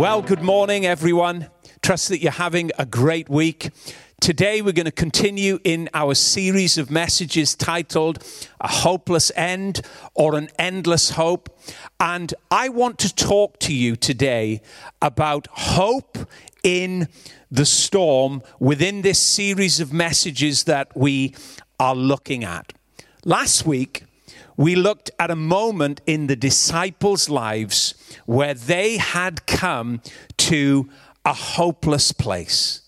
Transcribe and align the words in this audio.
Well, 0.00 0.22
good 0.22 0.40
morning, 0.40 0.86
everyone. 0.86 1.50
Trust 1.82 2.08
that 2.08 2.22
you're 2.22 2.32
having 2.32 2.70
a 2.78 2.86
great 2.86 3.28
week. 3.28 3.68
Today, 4.18 4.62
we're 4.62 4.72
going 4.72 4.86
to 4.86 4.90
continue 4.90 5.58
in 5.62 5.90
our 5.92 6.14
series 6.14 6.78
of 6.78 6.90
messages 6.90 7.54
titled 7.54 8.24
A 8.62 8.68
Hopeless 8.68 9.30
End 9.36 9.82
or 10.14 10.36
An 10.36 10.48
Endless 10.58 11.10
Hope. 11.10 11.54
And 12.00 12.32
I 12.50 12.70
want 12.70 12.98
to 13.00 13.14
talk 13.14 13.58
to 13.58 13.74
you 13.74 13.94
today 13.94 14.62
about 15.02 15.48
hope 15.50 16.16
in 16.62 17.06
the 17.50 17.66
storm 17.66 18.40
within 18.58 19.02
this 19.02 19.18
series 19.18 19.80
of 19.80 19.92
messages 19.92 20.64
that 20.64 20.96
we 20.96 21.34
are 21.78 21.94
looking 21.94 22.42
at. 22.42 22.72
Last 23.26 23.66
week, 23.66 24.04
we 24.56 24.76
looked 24.76 25.10
at 25.18 25.30
a 25.30 25.36
moment 25.36 26.00
in 26.06 26.26
the 26.26 26.36
disciples' 26.36 27.28
lives 27.28 27.99
where 28.26 28.54
they 28.54 28.96
had 28.96 29.46
come 29.46 30.00
to 30.36 30.88
a 31.24 31.32
hopeless 31.32 32.12
place. 32.12 32.82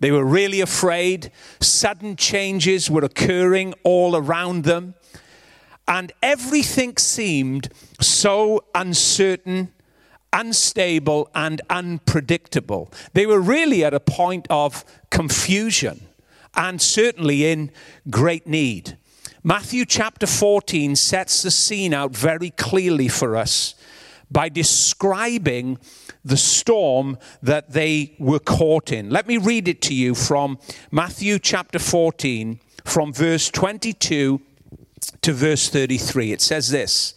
They 0.00 0.10
were 0.10 0.24
really 0.24 0.60
afraid. 0.60 1.30
Sudden 1.60 2.16
changes 2.16 2.90
were 2.90 3.04
occurring 3.04 3.74
all 3.82 4.16
around 4.16 4.64
them. 4.64 4.94
And 5.86 6.12
everything 6.22 6.96
seemed 6.96 7.68
so 8.00 8.64
uncertain, 8.74 9.72
unstable, 10.32 11.30
and 11.34 11.60
unpredictable. 11.68 12.90
They 13.12 13.26
were 13.26 13.40
really 13.40 13.84
at 13.84 13.94
a 13.94 14.00
point 14.00 14.46
of 14.50 14.84
confusion 15.10 16.06
and 16.56 16.80
certainly 16.80 17.50
in 17.50 17.70
great 18.10 18.46
need. 18.46 18.96
Matthew 19.42 19.84
chapter 19.84 20.26
14 20.26 20.96
sets 20.96 21.42
the 21.42 21.50
scene 21.50 21.92
out 21.92 22.16
very 22.16 22.50
clearly 22.50 23.08
for 23.08 23.36
us 23.36 23.74
by 24.34 24.48
describing 24.48 25.78
the 26.24 26.36
storm 26.36 27.16
that 27.40 27.70
they 27.70 28.16
were 28.18 28.40
caught 28.40 28.90
in. 28.90 29.08
Let 29.08 29.28
me 29.28 29.38
read 29.38 29.68
it 29.68 29.80
to 29.82 29.94
you 29.94 30.14
from 30.14 30.58
Matthew 30.90 31.38
chapter 31.38 31.78
14, 31.78 32.58
from 32.84 33.12
verse 33.12 33.48
22 33.48 34.40
to 35.22 35.32
verse 35.32 35.68
33. 35.68 36.32
It 36.32 36.40
says 36.40 36.70
this 36.70 37.14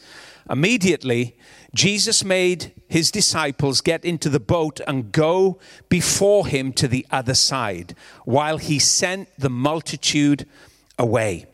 Immediately, 0.47 1.35
Jesus 1.73 2.23
made 2.23 2.71
his 2.87 3.09
disciples 3.09 3.81
get 3.81 4.05
into 4.05 4.29
the 4.29 4.39
boat 4.39 4.79
and 4.87 5.11
go 5.11 5.57
before 5.89 6.45
him 6.45 6.71
to 6.73 6.87
the 6.87 7.05
other 7.09 7.33
side, 7.33 7.95
while 8.25 8.59
he 8.59 8.77
sent 8.77 9.27
the 9.39 9.49
multitude 9.49 10.45
away. 10.99 11.47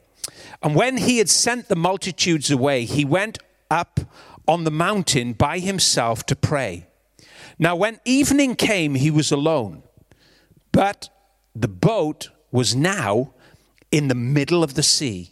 And 0.62 0.76
when 0.76 0.98
he 0.98 1.20
had 1.20 1.30
sent 1.30 1.70
the 1.70 1.76
multitudes 1.76 2.52
away, 2.52 2.84
he 2.84 3.06
went 3.06 3.40
up 3.72 4.02
on 4.48 4.64
the 4.64 4.72
mountain 4.72 5.34
by 5.34 5.60
himself 5.60 6.26
to 6.26 6.36
pray. 6.36 6.88
Now, 7.60 7.76
when 7.76 8.00
evening 8.06 8.56
came, 8.56 8.96
he 8.96 9.12
was 9.12 9.32
alone, 9.32 9.84
but 10.72 11.10
the 11.56 11.68
boat 11.68 12.30
was 12.52 12.76
now 12.76 13.34
in 13.92 14.08
the 14.08 14.16
middle 14.16 14.64
of 14.64 14.74
the 14.74 14.84
sea, 14.84 15.32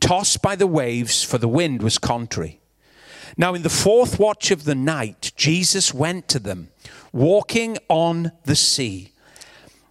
tossed 0.00 0.40
by 0.40 0.56
the 0.56 0.66
waves, 0.66 1.22
for 1.22 1.38
the 1.38 1.48
wind 1.48 1.82
was 1.82 1.98
contrary. 1.98 2.60
Now, 3.36 3.54
in 3.54 3.62
the 3.62 3.70
fourth 3.70 4.18
watch 4.18 4.50
of 4.50 4.64
the 4.64 4.74
night, 4.74 5.32
Jesus 5.36 5.92
went 5.92 6.26
to 6.28 6.38
them, 6.38 6.70
walking 7.12 7.78
on 7.88 8.32
the 8.44 8.56
sea. 8.56 9.12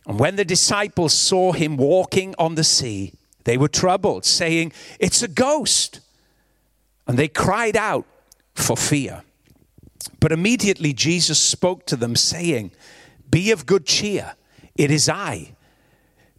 And 0.07 0.19
when 0.19 0.35
the 0.35 0.45
disciples 0.45 1.13
saw 1.13 1.51
him 1.51 1.77
walking 1.77 2.33
on 2.39 2.55
the 2.55 2.63
sea, 2.63 3.13
they 3.43 3.57
were 3.57 3.67
troubled, 3.67 4.25
saying, 4.25 4.73
It's 4.99 5.21
a 5.21 5.27
ghost. 5.27 5.99
And 7.07 7.17
they 7.17 7.27
cried 7.27 7.77
out 7.77 8.05
for 8.57 8.75
fear. 8.75 9.23
But 10.19 10.31
immediately 10.31 10.93
Jesus 10.93 11.39
spoke 11.39 11.85
to 11.87 11.95
them, 11.95 12.15
saying, 12.15 12.71
Be 13.29 13.51
of 13.51 13.65
good 13.65 13.85
cheer, 13.85 14.35
it 14.75 14.91
is 14.91 15.07
I. 15.07 15.55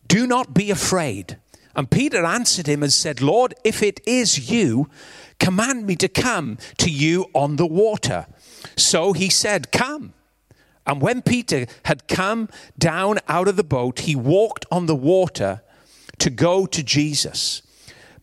Do 0.06 0.27
not 0.27 0.55
be 0.55 0.71
afraid. 0.71 1.39
And 1.77 1.91
Peter 1.91 2.25
answered 2.25 2.67
him 2.67 2.83
and 2.83 2.93
said, 2.93 3.21
Lord, 3.21 3.55
if 3.62 3.83
it 3.83 4.01
is 4.06 4.51
you, 4.51 4.91
command 5.39 5.87
me 5.87 5.95
to 5.97 6.09
come 6.09 6.59
to 6.79 6.91
you 6.91 7.27
on 7.34 7.56
the 7.56 7.67
water. 7.67 8.27
So 8.77 9.12
he 9.12 9.29
said, 9.29 9.71
Come. 9.71 10.15
And 10.87 11.03
when 11.03 11.21
Peter 11.21 11.67
had 11.85 12.09
come 12.09 12.49
down 12.79 13.19
out 13.29 13.47
of 13.47 13.56
the 13.56 13.65
boat, 13.65 14.00
he 14.00 14.17
walked 14.17 14.65
on 14.73 14.87
the 14.87 14.97
water 14.97 15.61
to 16.19 16.31
go 16.31 16.67
to 16.67 16.83
Jesus. 16.83 17.62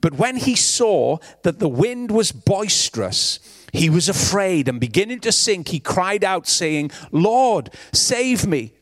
But 0.02 0.16
when 0.16 0.38
he 0.38 0.56
saw 0.56 1.18
that 1.44 1.60
the 1.60 1.70
wind 1.70 2.12
was 2.12 2.32
boisterous, 2.32 3.40
he 3.76 3.90
was 3.90 4.10
afraid 4.10 4.68
and 4.68 4.80
beginning 4.80 5.20
to 5.22 5.32
sink, 5.32 5.70
he 5.70 5.80
cried 5.80 6.24
out, 6.24 6.48
saying, 6.48 6.92
Lord, 7.12 7.70
save 7.94 8.48
me. 8.48 8.74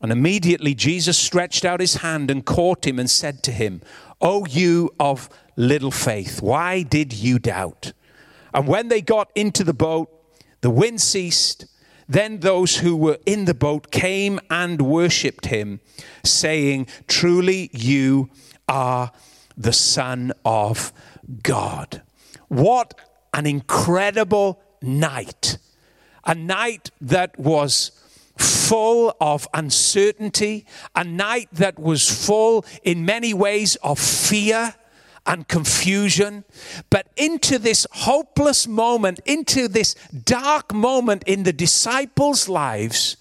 And 0.00 0.10
immediately 0.10 0.74
Jesus 0.74 1.16
stretched 1.16 1.64
out 1.64 1.80
his 1.80 1.96
hand 1.96 2.30
and 2.30 2.44
caught 2.44 2.86
him 2.86 2.98
and 2.98 3.08
said 3.08 3.42
to 3.44 3.52
him, 3.52 3.82
O 4.20 4.44
you 4.46 4.90
of 4.98 5.28
little 5.56 5.90
faith, 5.90 6.42
why 6.42 6.82
did 6.82 7.12
you 7.12 7.38
doubt? 7.38 7.92
And 8.52 8.66
when 8.66 8.88
they 8.88 9.00
got 9.00 9.30
into 9.34 9.64
the 9.64 9.74
boat, 9.74 10.10
the 10.60 10.70
wind 10.70 11.00
ceased. 11.00 11.66
Then 12.08 12.40
those 12.40 12.78
who 12.78 12.96
were 12.96 13.18
in 13.24 13.44
the 13.44 13.54
boat 13.54 13.90
came 13.90 14.40
and 14.50 14.82
worshipped 14.82 15.46
him, 15.46 15.80
saying, 16.24 16.88
Truly 17.06 17.70
you 17.72 18.28
are 18.68 19.12
the 19.56 19.72
Son 19.72 20.32
of 20.44 20.92
God. 21.42 22.02
What 22.48 22.94
an 23.32 23.46
incredible 23.46 24.60
night! 24.80 25.58
A 26.24 26.34
night 26.34 26.90
that 27.00 27.38
was 27.38 27.90
full 28.36 29.14
of 29.20 29.48
uncertainty, 29.52 30.66
a 30.94 31.04
night 31.04 31.48
that 31.52 31.78
was 31.78 32.08
full 32.26 32.64
in 32.82 33.04
many 33.04 33.34
ways 33.34 33.76
of 33.76 33.98
fear 33.98 34.74
and 35.26 35.46
confusion, 35.46 36.44
but 36.90 37.08
into 37.16 37.58
this 37.58 37.86
hopeless 37.92 38.66
moment, 38.66 39.20
into 39.24 39.68
this 39.68 39.94
dark 40.24 40.72
moment 40.72 41.22
in 41.26 41.44
the 41.44 41.52
disciples' 41.52 42.48
lives 42.48 43.16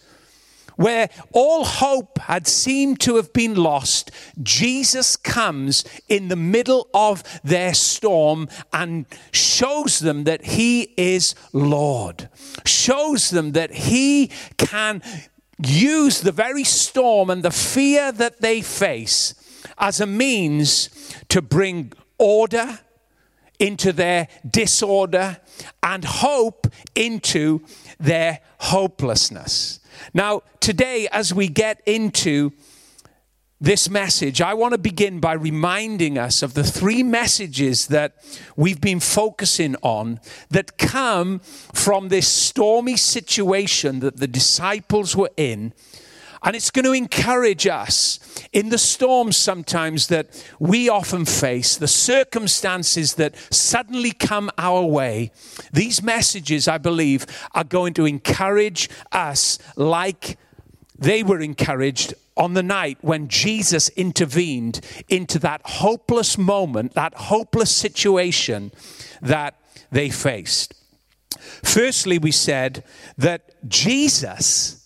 where 0.76 1.10
all 1.32 1.66
hope 1.66 2.18
had 2.20 2.48
seemed 2.48 3.00
to 3.02 3.16
have 3.16 3.34
been 3.34 3.56
lost, 3.56 4.12
Jesus 4.42 5.16
comes 5.16 5.84
in 6.08 6.28
the 6.28 6.36
middle 6.36 6.88
of 6.94 7.24
their 7.44 7.74
storm 7.74 8.48
and 8.74 9.06
shows 9.32 10.00
them 10.00 10.24
that 10.26 10.46
He 10.46 10.94
is 10.98 11.36
Lord, 11.54 12.30
shows 12.66 13.30
them 13.30 13.54
that 13.54 13.72
He 13.72 14.32
can 14.58 15.02
use 15.64 16.22
the 16.22 16.32
very 16.32 16.64
storm 16.64 17.30
and 17.30 17.44
the 17.44 17.52
fear 17.52 18.12
that 18.12 18.42
they 18.42 18.62
face 18.62 19.36
as 19.78 20.00
a 20.00 20.08
means 20.08 20.90
to 21.30 21.42
bring 21.42 21.94
order 22.18 22.80
into 23.60 23.94
their 23.94 24.28
disorder 24.50 25.38
and 25.84 26.04
hope 26.04 26.68
into 26.96 27.62
their 28.00 28.40
hopelessness. 28.60 29.80
Now, 30.14 30.42
today, 30.60 31.08
as 31.12 31.34
we 31.34 31.48
get 31.48 31.82
into 31.86 32.52
this 33.62 33.90
message, 33.90 34.42
I 34.42 34.56
want 34.56 34.72
to 34.74 34.80
begin 34.80 35.20
by 35.20 35.34
reminding 35.34 36.18
us 36.18 36.42
of 36.42 36.56
the 36.56 36.64
three 36.64 37.04
messages 37.04 37.88
that 37.88 38.16
we've 38.56 38.82
been 38.82 39.00
focusing 39.00 39.76
on 39.84 40.20
that 40.50 40.80
come 40.80 41.40
from 41.40 42.10
this 42.10 42.28
stormy 42.28 42.98
situation 42.98 44.00
that 44.00 44.18
the 44.18 44.28
disciples 44.28 45.16
were 45.16 45.30
in 45.38 45.74
and 46.44 46.56
it's 46.56 46.72
going 46.72 46.86
to 46.86 46.94
encourage 46.94 47.68
us 47.68 48.20
in 48.52 48.70
the 48.70 48.78
storms 48.78 49.38
sometimes 49.38 50.08
that 50.08 50.44
we 50.60 50.90
often 50.90 51.26
face, 51.26 51.78
the 51.78 51.88
circumstances 51.88 53.16
that 53.16 53.36
suddenly 53.54 54.12
come 54.12 54.50
our 54.58 54.84
way. 54.84 55.32
These 55.72 56.02
messages, 56.02 56.68
I 56.68 56.78
believe, 56.78 57.26
are 57.54 57.64
going 57.64 57.94
to 57.96 58.06
encourage 58.06 58.90
us 59.12 59.60
like 59.76 60.38
they 60.98 61.24
were 61.24 61.40
encouraged 61.40 62.14
on 62.36 62.54
the 62.54 62.64
night 62.64 62.98
when 63.02 63.28
Jesus 63.28 63.90
intervened 63.90 64.82
into 65.10 65.38
that 65.40 65.62
hopeless 65.64 66.38
moment, 66.38 66.94
that 66.94 67.14
hopeless 67.14 67.76
situation 67.76 68.72
that 69.22 69.56
they 69.92 70.10
faced. 70.10 70.74
Firstly, 71.64 72.18
we 72.18 72.32
said 72.32 72.84
that 73.18 73.68
Jesus 73.68 74.81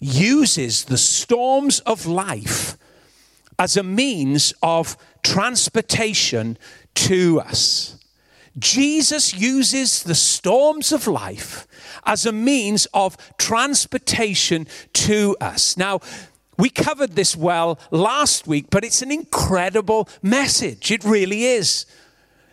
uses 0.00 0.84
the 0.84 0.98
storms 0.98 1.80
of 1.80 2.06
life 2.06 2.76
as 3.58 3.76
a 3.76 3.82
means 3.82 4.54
of 4.62 4.96
transportation 5.22 6.56
to 6.94 7.40
us. 7.40 7.98
Jesus 8.58 9.34
uses 9.34 10.02
the 10.02 10.14
storms 10.14 10.92
of 10.92 11.06
life 11.06 11.66
as 12.04 12.26
a 12.26 12.32
means 12.32 12.86
of 12.92 13.16
transportation 13.38 14.66
to 14.94 15.36
us. 15.40 15.76
Now, 15.76 16.00
we 16.56 16.70
covered 16.70 17.14
this 17.14 17.36
well 17.36 17.78
last 17.92 18.46
week, 18.46 18.66
but 18.70 18.84
it's 18.84 19.02
an 19.02 19.12
incredible 19.12 20.08
message. 20.22 20.90
It 20.90 21.04
really 21.04 21.44
is. 21.44 21.86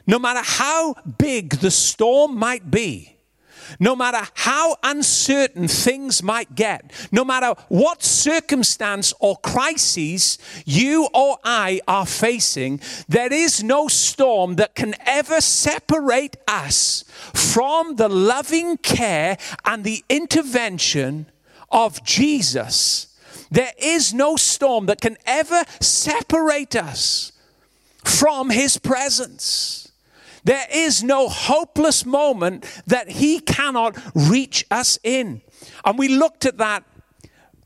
No 0.06 0.20
matter 0.20 0.42
how 0.44 0.94
big 1.18 1.50
the 1.50 1.72
storm 1.72 2.38
might 2.38 2.70
be, 2.70 3.15
no 3.80 3.96
matter 3.96 4.28
how 4.36 4.78
uncertain 4.84 5.68
things 5.68 6.24
might 6.24 6.56
get, 6.56 6.92
no 7.12 7.24
matter 7.26 7.54
what 7.70 8.04
circumstance 8.04 9.14
or 9.20 9.38
crises 9.38 10.38
you 10.66 11.08
or 11.14 11.38
I 11.44 11.82
are 11.88 12.06
facing, 12.06 12.82
there 13.08 13.32
is 13.32 13.64
no 13.64 13.88
storm 13.88 14.56
that 14.56 14.76
can 14.76 14.96
ever 15.06 15.42
separate 15.42 16.38
us 16.48 17.04
from 17.34 17.96
the 17.96 18.10
loving 18.10 18.78
care 18.78 19.38
and 19.66 19.84
the 19.84 20.04
intervention 20.10 21.28
of 21.72 22.04
Jesus. 22.04 23.08
There 23.52 23.74
is 23.78 24.14
no 24.14 24.36
storm 24.36 24.88
that 24.88 25.02
can 25.02 25.18
ever 25.26 25.64
separate 25.80 26.76
us 26.76 27.32
from 28.04 28.50
his 28.50 28.78
presence. 28.78 29.85
There 30.46 30.66
is 30.72 31.04
no 31.04 31.28
hopeless 31.28 32.06
moment 32.06 32.66
that 32.88 33.10
He 33.10 33.40
cannot 33.40 33.98
reach 34.16 34.66
us 34.72 34.98
in. 35.04 35.42
And 35.84 36.00
we 36.00 36.08
looked 36.08 36.46
at 36.46 36.60
that 36.60 36.84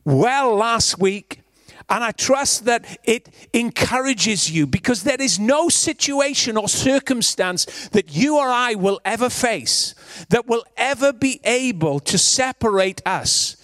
well 0.05 0.55
last 0.55 0.97
week. 0.97 1.41
And 1.89 2.03
I 2.03 2.11
trust 2.11 2.65
that 2.65 2.99
it 3.03 3.29
encourages 3.51 4.49
you 4.51 4.67
because 4.67 5.03
there 5.03 5.19
is 5.19 5.39
no 5.39 5.69
situation 5.69 6.55
or 6.55 6.69
circumstance 6.69 7.89
that 7.89 8.15
you 8.15 8.37
or 8.37 8.47
I 8.47 8.75
will 8.75 9.01
ever 9.03 9.29
face 9.29 9.95
that 10.29 10.47
will 10.47 10.63
ever 10.77 11.11
be 11.11 11.41
able 11.43 11.99
to 12.01 12.17
separate 12.17 13.01
us 13.07 13.57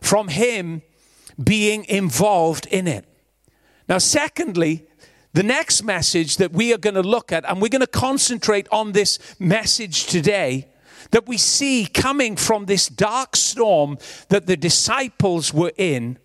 from 0.00 0.28
Him 0.28 0.82
being 1.42 1.84
involved 1.86 2.66
in 2.66 2.86
it. 2.86 3.04
Now, 3.88 3.98
secondly, 3.98 4.86
the 5.32 5.42
next 5.42 5.82
message 5.82 6.36
that 6.36 6.52
we 6.52 6.72
are 6.72 6.78
going 6.78 6.94
to 6.94 7.02
look 7.02 7.32
at, 7.32 7.48
and 7.48 7.60
we're 7.60 7.68
going 7.68 7.80
to 7.80 7.86
concentrate 7.86 8.68
on 8.70 8.92
this 8.92 9.18
message 9.38 10.06
today, 10.06 10.68
that 11.10 11.26
we 11.26 11.36
see 11.36 11.86
coming 11.86 12.36
from 12.36 12.66
this 12.66 12.88
dark 12.88 13.36
storm 13.36 13.98
that 14.28 14.46
the 14.46 14.56
disciples 14.56 15.52
were 15.52 15.72
in, 15.76 16.18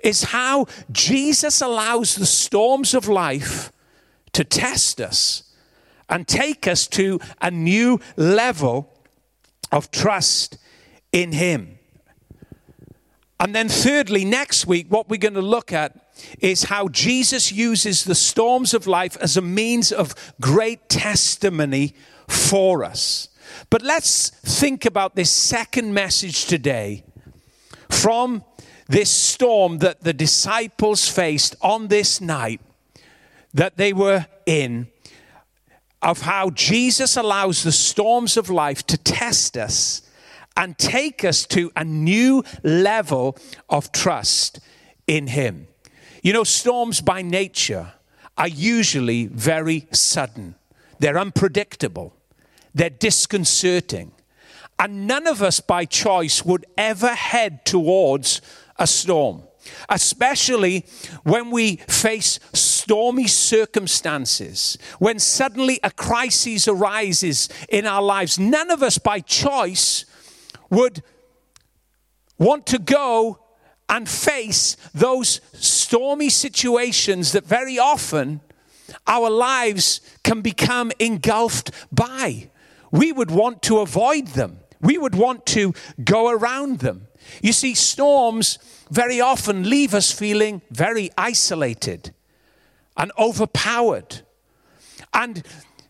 is 0.00 0.24
how 0.24 0.66
Jesus 0.90 1.60
allows 1.60 2.16
the 2.16 2.26
storms 2.26 2.94
of 2.94 3.08
life 3.08 3.72
to 4.32 4.44
test 4.44 5.00
us 5.00 5.44
and 6.08 6.26
take 6.26 6.66
us 6.66 6.86
to 6.86 7.20
a 7.40 7.50
new 7.50 8.00
level 8.16 8.92
of 9.70 9.90
trust 9.90 10.58
in 11.12 11.32
Him. 11.32 11.78
And 13.42 13.56
then, 13.56 13.68
thirdly, 13.68 14.24
next 14.24 14.68
week, 14.68 14.86
what 14.88 15.08
we're 15.08 15.16
going 15.16 15.34
to 15.34 15.42
look 15.42 15.72
at 15.72 15.96
is 16.38 16.62
how 16.62 16.86
Jesus 16.86 17.50
uses 17.50 18.04
the 18.04 18.14
storms 18.14 18.72
of 18.72 18.86
life 18.86 19.16
as 19.20 19.36
a 19.36 19.42
means 19.42 19.90
of 19.90 20.14
great 20.40 20.88
testimony 20.88 21.96
for 22.28 22.84
us. 22.84 23.30
But 23.68 23.82
let's 23.82 24.28
think 24.28 24.84
about 24.84 25.16
this 25.16 25.32
second 25.32 25.92
message 25.92 26.44
today 26.44 27.02
from 27.90 28.44
this 28.86 29.10
storm 29.10 29.78
that 29.78 30.02
the 30.02 30.12
disciples 30.12 31.08
faced 31.08 31.56
on 31.60 31.88
this 31.88 32.20
night 32.20 32.60
that 33.52 33.76
they 33.76 33.92
were 33.92 34.24
in, 34.46 34.86
of 36.00 36.20
how 36.20 36.50
Jesus 36.50 37.16
allows 37.16 37.64
the 37.64 37.72
storms 37.72 38.36
of 38.36 38.48
life 38.48 38.86
to 38.86 38.96
test 38.96 39.56
us 39.56 40.02
and 40.56 40.76
take 40.78 41.24
us 41.24 41.46
to 41.46 41.70
a 41.76 41.84
new 41.84 42.42
level 42.62 43.36
of 43.68 43.92
trust 43.92 44.60
in 45.06 45.28
Him. 45.28 45.68
You 46.22 46.32
know, 46.32 46.44
storms 46.44 47.00
by 47.00 47.22
nature 47.22 47.94
are 48.38 48.48
usually 48.48 49.26
very 49.26 49.86
sudden, 49.92 50.54
they're 50.98 51.18
unpredictable, 51.18 52.14
they're 52.74 52.90
disconcerting. 52.90 54.12
And 54.78 55.06
none 55.06 55.26
of 55.26 55.42
us 55.42 55.60
by 55.60 55.84
choice 55.84 56.44
would 56.44 56.66
ever 56.76 57.14
head 57.14 57.64
towards 57.64 58.40
a 58.78 58.86
storm, 58.86 59.42
especially 59.88 60.86
when 61.22 61.50
we 61.50 61.76
face 61.76 62.40
stormy 62.52 63.28
circumstances, 63.28 64.78
when 64.98 65.18
suddenly 65.18 65.78
a 65.84 65.90
crisis 65.90 66.66
arises 66.66 67.48
in 67.68 67.86
our 67.86 68.02
lives. 68.02 68.38
None 68.38 68.70
of 68.70 68.82
us 68.82 68.98
by 68.98 69.20
choice 69.20 70.04
would 70.72 71.02
want 72.38 72.66
to 72.66 72.78
go 72.78 73.38
and 73.88 74.08
face 74.08 74.76
those 74.94 75.42
stormy 75.52 76.30
situations 76.30 77.32
that 77.32 77.44
very 77.44 77.78
often 77.78 78.40
our 79.06 79.28
lives 79.28 80.00
can 80.24 80.40
become 80.40 80.90
engulfed 80.98 81.70
by. 81.92 82.48
We 82.90 83.12
would 83.12 83.30
want 83.30 83.62
to 83.64 83.80
avoid 83.80 84.28
them, 84.28 84.60
we 84.80 84.96
would 84.96 85.14
want 85.14 85.44
to 85.46 85.74
go 86.02 86.30
around 86.30 86.78
them. 86.78 87.06
You 87.42 87.52
see, 87.52 87.74
storms 87.74 88.58
very 88.90 89.20
often 89.20 89.68
leave 89.68 89.94
us 89.94 90.10
feeling 90.10 90.62
very 90.70 91.10
isolated 91.16 92.12
and 92.96 93.12
overpowered. 93.18 94.22
And 95.14 95.46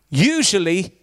usually, 0.09 0.99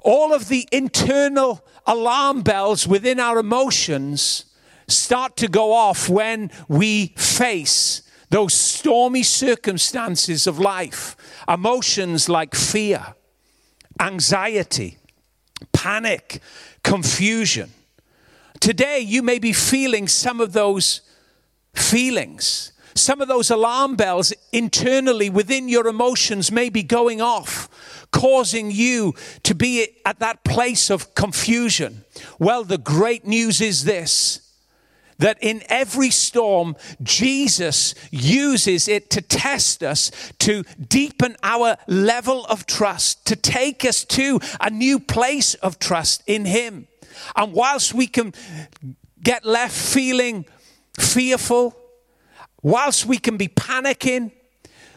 all 0.00 0.34
of 0.34 0.48
the 0.48 0.68
internal 0.72 1.64
alarm 1.88 2.42
bells 2.42 2.86
within 2.86 3.18
our 3.18 3.38
emotions 3.40 4.44
start 4.86 5.36
to 5.38 5.48
go 5.48 5.72
off 5.72 6.08
when 6.08 6.50
we 6.68 7.08
face 7.16 8.02
those 8.30 8.52
stormy 8.52 9.22
circumstances 9.22 10.46
of 10.46 10.58
life. 10.58 11.16
Emotions 11.48 12.28
like 12.28 12.54
fear, 12.54 13.14
anxiety, 13.98 14.98
panic, 15.72 16.40
confusion. 16.84 17.70
Today, 18.60 18.98
you 19.00 19.22
may 19.22 19.38
be 19.38 19.52
feeling 19.52 20.08
some 20.08 20.40
of 20.40 20.52
those 20.52 21.00
feelings. 21.74 22.72
Some 22.94 23.20
of 23.20 23.28
those 23.28 23.50
alarm 23.50 23.96
bells 23.96 24.32
internally 24.52 25.30
within 25.30 25.68
your 25.68 25.86
emotions 25.86 26.50
may 26.50 26.68
be 26.68 26.82
going 26.82 27.20
off, 27.22 27.68
causing 28.10 28.70
you 28.70 29.14
to 29.42 29.54
be 29.54 29.88
at 30.04 30.18
that 30.20 30.44
place 30.44 30.90
of 30.90 31.14
confusion. 31.14 32.04
Well, 32.38 32.64
the 32.64 32.78
great 32.78 33.26
news 33.26 33.60
is 33.60 33.84
this 33.84 34.48
that 35.18 35.36
in 35.40 35.62
every 35.68 36.10
storm, 36.10 36.76
Jesus 37.02 37.94
uses 38.10 38.86
it 38.86 39.10
to 39.10 39.20
test 39.20 39.82
us, 39.82 40.12
to 40.38 40.62
deepen 40.80 41.36
our 41.42 41.76
level 41.88 42.44
of 42.46 42.66
trust, 42.66 43.26
to 43.26 43.34
take 43.34 43.84
us 43.84 44.04
to 44.04 44.38
a 44.60 44.70
new 44.70 45.00
place 45.00 45.54
of 45.54 45.78
trust 45.78 46.22
in 46.26 46.44
Him. 46.44 46.86
And 47.34 47.52
whilst 47.52 47.94
we 47.94 48.06
can 48.06 48.32
get 49.20 49.44
left 49.44 49.76
feeling 49.76 50.46
fearful, 50.96 51.76
whilst 52.62 53.04
we 53.04 53.18
can 53.18 53.36
be 53.36 53.48
panicking, 53.48 54.30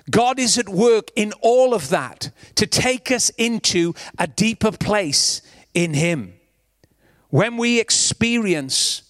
God 0.10 0.40
is 0.40 0.58
at 0.58 0.70
work 0.70 1.12
in 1.16 1.34
all 1.42 1.74
of 1.74 1.90
that 1.90 2.32
to 2.56 2.66
take 2.66 3.12
us 3.12 3.30
into 3.32 3.94
a 4.18 4.28
deeper 4.28 4.72
place 4.72 5.42
in 5.74 5.94
Him. 5.94 6.34
When 7.30 7.58
we 7.58 7.80
experience 7.80 9.04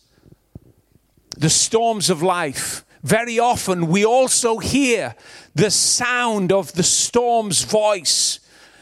the 1.37 1.49
storms 1.49 2.09
of 2.09 2.21
life, 2.21 2.85
very 3.03 3.39
often 3.39 3.87
we 3.87 4.05
also 4.05 4.59
hear 4.59 5.15
the 5.55 5.71
sound 5.71 6.51
of 6.51 6.73
the 6.73 6.83
storm's 6.83 7.63
voice 7.63 8.39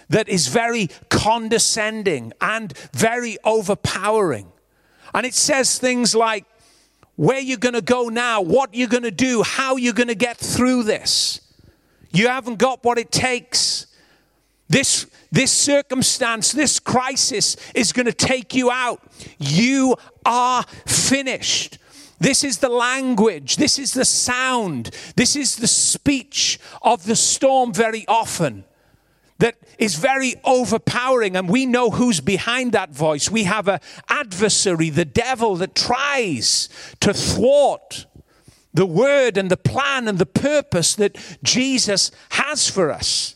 that 0.10 0.28
is 0.28 0.48
very 0.48 0.90
condescending 1.10 2.34
and 2.42 2.76
very 2.92 3.38
overpowering. 3.44 4.52
And 5.14 5.26
it 5.26 5.34
says 5.34 5.78
things 5.78 6.16
like, 6.16 6.46
where 7.16 7.40
you're 7.40 7.58
going 7.58 7.76
to 7.76 7.82
go 7.82 8.08
now, 8.08 8.42
what 8.42 8.74
you're 8.74 8.88
going 8.88 9.04
to 9.04 9.12
do, 9.12 9.44
how 9.44 9.76
you're 9.76 9.94
going 9.94 10.08
to 10.08 10.16
get 10.16 10.38
through 10.38 10.84
this. 10.84 11.42
You 12.12 12.28
haven't 12.28 12.58
got 12.58 12.84
what 12.84 12.98
it 12.98 13.12
takes. 13.12 13.88
This, 14.68 15.08
this 15.32 15.52
circumstance, 15.52 16.52
this 16.52 16.80
crisis 16.80 17.56
is 17.74 17.92
going 17.92 18.06
to 18.06 18.14
take 18.14 18.54
you 18.54 18.70
out. 18.72 19.02
You 19.40 19.96
are 20.26 20.64
finished. 20.86 21.80
This 22.20 22.44
is 22.44 22.58
the 22.58 22.70
language, 22.70 23.56
this 23.56 23.80
is 23.80 23.94
the 23.94 24.04
sound, 24.04 24.92
this 25.16 25.38
is 25.38 25.56
the 25.56 25.68
speech 25.68 26.60
of 26.82 27.06
the 27.06 27.16
storm 27.16 27.74
very 27.74 28.04
often 28.10 28.66
that 29.40 29.56
is 29.78 29.96
very 29.96 30.36
overpowering 30.44 31.36
and 31.36 31.50
we 31.50 31.66
know 31.66 31.90
who's 31.90 32.20
behind 32.20 32.74
that 32.74 32.92
voice 32.92 33.32
we 33.32 33.46
have 33.46 33.68
an 33.68 33.80
adversary 34.10 34.90
the 34.90 35.06
devil 35.06 35.56
that 35.56 35.74
tries 35.74 36.68
to 37.00 37.14
thwart 37.14 38.06
the 38.74 38.86
word 38.86 39.38
and 39.38 39.50
the 39.50 39.58
plan 39.58 40.08
and 40.08 40.20
the 40.20 40.26
purpose 40.26 40.96
that 40.96 41.18
Jesus 41.44 42.12
has 42.32 42.70
for 42.70 42.92
us 42.92 43.36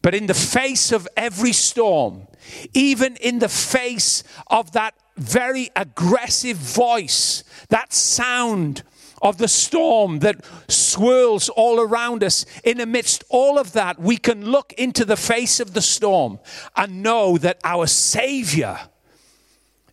but 0.00 0.14
in 0.14 0.26
the 0.26 0.34
face 0.34 0.92
of 0.92 1.08
every 1.16 1.52
storm 1.52 2.28
even 2.74 3.16
in 3.16 3.38
the 3.38 3.48
face 3.48 4.22
of 4.48 4.72
that 4.72 4.94
very 5.16 5.70
aggressive 5.74 6.56
voice, 6.56 7.42
that 7.68 7.92
sound 7.92 8.82
of 9.20 9.38
the 9.38 9.48
storm 9.48 10.20
that 10.20 10.44
swirls 10.68 11.48
all 11.48 11.80
around 11.80 12.22
us, 12.22 12.46
in 12.62 12.80
amidst 12.80 13.24
all 13.28 13.58
of 13.58 13.72
that, 13.72 13.98
we 13.98 14.16
can 14.16 14.46
look 14.46 14.72
into 14.74 15.04
the 15.04 15.16
face 15.16 15.58
of 15.58 15.74
the 15.74 15.82
storm 15.82 16.38
and 16.76 17.02
know 17.02 17.36
that 17.36 17.58
our 17.64 17.86
Savior 17.86 18.78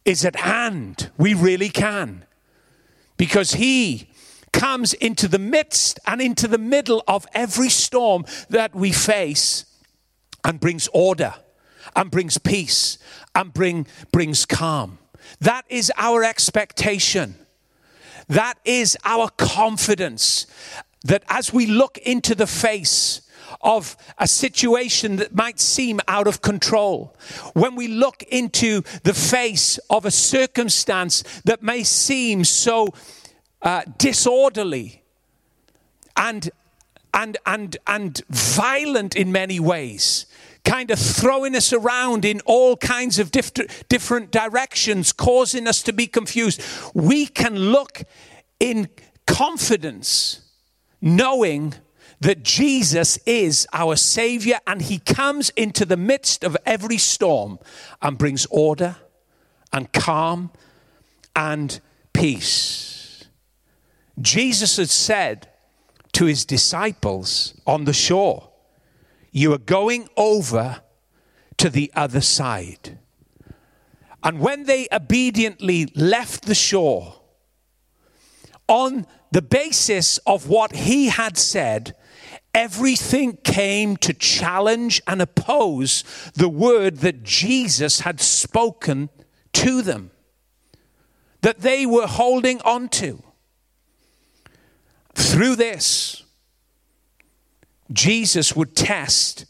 is 0.05 0.23
at 0.23 0.35
hand. 0.35 1.09
We 1.17 1.33
really 1.33 1.69
can. 1.69 2.25
Because 3.17 3.53
He 3.53 4.09
comes 4.55 4.93
into 4.93 5.27
the 5.27 5.37
midst 5.37 5.99
and 6.07 6.21
into 6.21 6.47
the 6.47 6.57
middle 6.57 7.03
of 7.07 7.27
every 7.33 7.69
storm 7.69 8.25
that 8.49 8.73
we 8.73 8.91
face 8.91 9.65
and 10.43 10.59
brings 10.59 10.87
order 10.93 11.33
and 11.95 12.09
brings 12.09 12.37
peace 12.37 12.97
and 13.35 13.53
bring, 13.53 13.85
brings 14.11 14.45
calm. 14.45 14.97
That 15.41 15.65
is 15.67 15.91
our 15.97 16.23
expectation. 16.23 17.35
That 18.29 18.55
is 18.63 18.97
our 19.03 19.29
confidence 19.29 20.47
that 21.03 21.23
as 21.27 21.53
we 21.53 21.65
look 21.67 21.97
into 21.99 22.33
the 22.33 22.47
face 22.47 23.21
of 23.61 23.95
a 24.17 24.27
situation 24.27 25.17
that 25.17 25.35
might 25.35 25.59
seem 25.59 25.99
out 26.07 26.27
of 26.27 26.41
control, 26.41 27.15
when 27.53 27.75
we 27.75 27.87
look 27.87 28.23
into 28.23 28.81
the 29.03 29.13
face 29.13 29.77
of 29.89 30.05
a 30.05 30.11
circumstance 30.11 31.23
that 31.43 31.61
may 31.61 31.83
seem 31.83 32.43
so 32.43 32.89
uh, 33.61 33.83
disorderly 33.97 35.03
and, 36.15 36.49
and, 37.13 37.37
and, 37.45 37.77
and 37.87 38.21
violent 38.29 39.15
in 39.15 39.31
many 39.31 39.59
ways, 39.59 40.25
kind 40.63 40.91
of 40.91 40.99
throwing 40.99 41.55
us 41.55 41.73
around 41.73 42.25
in 42.25 42.41
all 42.41 42.77
kinds 42.77 43.19
of 43.19 43.31
diff- 43.31 43.87
different 43.87 44.31
directions, 44.31 45.11
causing 45.11 45.67
us 45.67 45.81
to 45.83 45.93
be 45.93 46.07
confused, 46.07 46.61
we 46.93 47.25
can 47.25 47.55
look 47.55 48.03
in 48.59 48.89
confidence, 49.27 50.41
knowing 51.01 51.73
that 52.21 52.43
Jesus 52.43 53.17
is 53.25 53.67
our 53.73 53.95
Savior 53.95 54.59
and 54.65 54.81
He 54.81 54.99
comes 54.99 55.49
into 55.51 55.85
the 55.85 55.97
midst 55.97 56.43
of 56.43 56.57
every 56.65 56.97
storm 56.97 57.59
and 58.01 58.17
brings 58.17 58.45
order 58.47 58.95
and 59.73 59.91
calm 59.91 60.51
and 61.35 61.79
peace. 62.13 62.94
Jesus 64.19 64.77
had 64.77 64.89
said 64.89 65.49
to 66.13 66.25
His 66.25 66.45
disciples 66.45 67.59
on 67.67 67.85
the 67.85 67.93
shore, 67.93 68.49
You 69.31 69.53
are 69.53 69.59
going 69.59 70.09
over 70.15 70.81
to 71.57 71.69
the 71.69 71.91
other 71.95 72.21
side. 72.21 72.97
And 74.23 74.39
when 74.39 74.63
they 74.63 74.87
obediently 74.91 75.85
left 75.93 76.45
the 76.45 76.55
shore, 76.55 77.21
on 78.67 79.05
the 79.31 79.41
basis 79.41 80.17
of 80.19 80.49
what 80.49 80.75
he 80.75 81.07
had 81.07 81.37
said, 81.37 81.95
everything 82.53 83.37
came 83.43 83.97
to 83.97 84.13
challenge 84.13 85.01
and 85.05 85.21
oppose 85.21 86.03
the 86.33 86.49
word 86.49 86.97
that 86.97 87.21
Jesus 87.21 87.99
had 87.99 88.19
spoken 88.19 89.09
to 89.53 89.81
them, 89.81 90.11
that 91.41 91.59
they 91.59 91.85
were 91.85 92.07
holding 92.07 92.61
on 92.61 92.89
to. 92.89 93.21
Through 95.15 95.55
this, 95.55 96.23
Jesus 97.91 98.55
would 98.55 98.75
test 98.75 99.45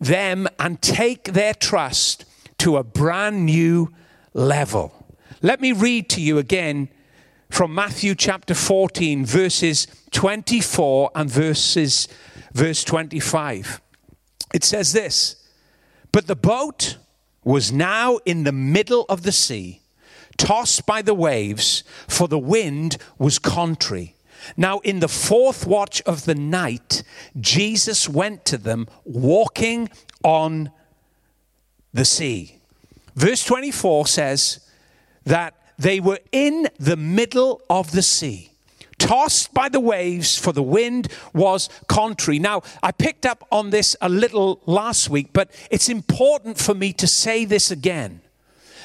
them 0.00 0.48
and 0.58 0.80
take 0.82 1.24
their 1.32 1.54
trust 1.54 2.24
to 2.58 2.76
a 2.76 2.82
brand 2.82 3.46
new 3.46 3.92
level. 4.32 4.92
Let 5.42 5.60
me 5.60 5.72
read 5.72 6.08
to 6.10 6.20
you 6.20 6.38
again 6.38 6.88
from 7.50 7.74
Matthew 7.74 8.14
chapter 8.14 8.54
14, 8.54 9.24
verses 9.24 9.86
24 10.12 11.10
and 11.14 11.30
verses 11.30 12.08
verse 12.52 12.84
25. 12.84 13.80
It 14.52 14.64
says 14.64 14.92
this, 14.92 15.36
but 16.12 16.26
the 16.26 16.36
boat 16.36 16.96
was 17.42 17.70
now 17.70 18.18
in 18.24 18.44
the 18.44 18.52
middle 18.52 19.04
of 19.08 19.22
the 19.22 19.32
sea, 19.32 19.82
tossed 20.36 20.86
by 20.86 21.02
the 21.02 21.14
waves, 21.14 21.84
for 22.08 22.28
the 22.28 22.38
wind 22.38 22.96
was 23.18 23.38
contrary. 23.38 24.14
Now, 24.56 24.78
in 24.80 25.00
the 25.00 25.08
fourth 25.08 25.66
watch 25.66 26.02
of 26.02 26.24
the 26.24 26.34
night, 26.34 27.02
Jesus 27.40 28.08
went 28.08 28.44
to 28.46 28.58
them 28.58 28.86
walking 29.04 29.88
on 30.22 30.70
the 31.92 32.04
sea. 32.04 32.58
Verse 33.14 33.44
24 33.44 34.06
says 34.06 34.60
that 35.24 35.54
they 35.78 36.00
were 36.00 36.18
in 36.32 36.68
the 36.78 36.96
middle 36.96 37.62
of 37.70 37.92
the 37.92 38.02
sea, 38.02 38.50
tossed 38.98 39.54
by 39.54 39.68
the 39.68 39.80
waves, 39.80 40.36
for 40.36 40.52
the 40.52 40.62
wind 40.62 41.08
was 41.32 41.68
contrary. 41.88 42.38
Now, 42.38 42.62
I 42.82 42.92
picked 42.92 43.26
up 43.26 43.46
on 43.50 43.70
this 43.70 43.96
a 44.00 44.08
little 44.08 44.60
last 44.66 45.08
week, 45.08 45.28
but 45.32 45.50
it's 45.70 45.88
important 45.88 46.58
for 46.58 46.74
me 46.74 46.92
to 46.94 47.06
say 47.06 47.44
this 47.44 47.70
again. 47.70 48.20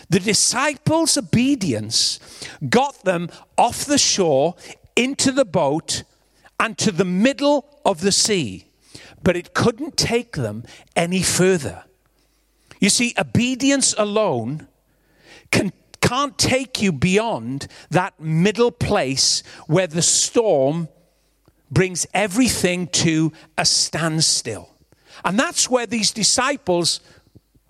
The 0.10 0.20
disciples' 0.20 1.18
obedience 1.18 2.20
got 2.68 3.04
them 3.04 3.30
off 3.58 3.86
the 3.86 3.98
shore 3.98 4.56
into 4.96 5.32
the 5.32 5.46
boat 5.46 6.04
and 6.60 6.78
to 6.80 6.92
the 6.92 7.06
middle 7.06 7.66
of 7.86 8.02
the 8.02 8.12
sea, 8.12 8.66
but 9.24 9.36
it 9.36 9.54
couldn't 9.54 9.98
take 9.98 10.36
them 10.36 10.64
any 10.96 11.22
further. 11.22 11.84
You 12.80 12.90
see, 12.90 13.14
obedience 13.18 13.94
alone 13.98 14.68
can 15.52 15.72
can't 16.02 16.38
take 16.38 16.82
you 16.82 16.92
beyond 16.92 17.68
that 17.90 18.20
middle 18.20 18.72
place 18.72 19.44
where 19.68 19.86
the 19.86 20.02
storm 20.02 20.88
brings 21.70 22.08
everything 22.14 22.88
to 22.88 23.32
a 23.58 23.66
standstill. 23.66 24.74
And 25.24 25.38
that's 25.38 25.70
where 25.70 25.86
these 25.86 26.12
disciples 26.12 27.02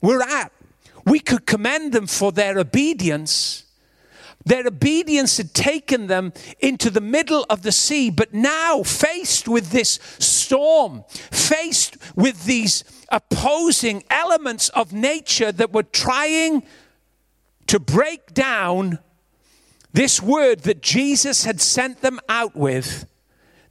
were 0.01 0.21
at. 0.21 0.51
We 1.09 1.19
could 1.19 1.47
commend 1.47 1.91
them 1.91 2.05
for 2.05 2.31
their 2.31 2.59
obedience. 2.59 3.65
Their 4.45 4.67
obedience 4.67 5.37
had 5.37 5.55
taken 5.55 6.05
them 6.05 6.33
into 6.59 6.91
the 6.91 7.01
middle 7.01 7.47
of 7.49 7.63
the 7.63 7.71
sea, 7.71 8.11
but 8.11 8.31
now, 8.31 8.83
faced 8.83 9.47
with 9.47 9.71
this 9.71 9.99
storm, 10.19 11.03
faced 11.09 11.97
with 12.15 12.45
these 12.45 12.83
opposing 13.09 14.03
elements 14.11 14.69
of 14.69 14.93
nature 14.93 15.51
that 15.51 15.73
were 15.73 15.83
trying 15.83 16.61
to 17.65 17.79
break 17.79 18.35
down 18.35 18.99
this 19.91 20.21
word 20.21 20.59
that 20.61 20.83
Jesus 20.83 21.43
had 21.43 21.59
sent 21.59 22.01
them 22.01 22.19
out 22.29 22.55
with, 22.55 23.07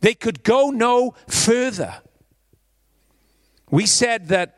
they 0.01 0.15
could 0.15 0.43
go 0.43 0.71
no 0.71 1.15
further. 1.29 2.03
We 3.71 3.87
said 3.87 4.27
that 4.29 4.58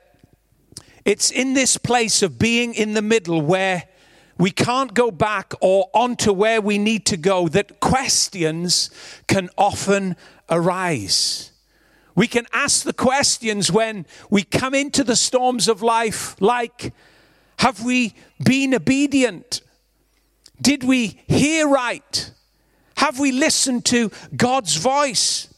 it's 1.04 1.30
in 1.30 1.54
this 1.54 1.76
place 1.76 2.22
of 2.22 2.38
being 2.38 2.74
in 2.74 2.94
the 2.94 3.02
middle 3.02 3.40
where 3.40 3.84
we 4.38 4.50
can't 4.50 4.94
go 4.94 5.10
back 5.10 5.52
or 5.60 5.90
onto 5.92 6.32
where 6.32 6.60
we 6.60 6.78
need 6.78 7.04
to 7.06 7.16
go 7.16 7.48
that 7.48 7.80
questions 7.80 8.90
can 9.26 9.50
often 9.58 10.16
arise. 10.48 11.52
We 12.14 12.26
can 12.26 12.46
ask 12.52 12.84
the 12.84 12.92
questions 12.92 13.70
when 13.70 14.06
we 14.30 14.42
come 14.42 14.74
into 14.74 15.04
the 15.04 15.16
storms 15.16 15.68
of 15.68 15.82
life, 15.82 16.40
like, 16.40 16.92
have 17.58 17.84
we 17.84 18.14
been 18.42 18.74
obedient? 18.74 19.60
Did 20.60 20.84
we 20.84 21.20
hear 21.28 21.68
right? 21.68 22.32
Have 22.96 23.18
we 23.18 23.32
listened 23.32 23.84
to 23.86 24.10
God's 24.36 24.76
voice? 24.76 25.52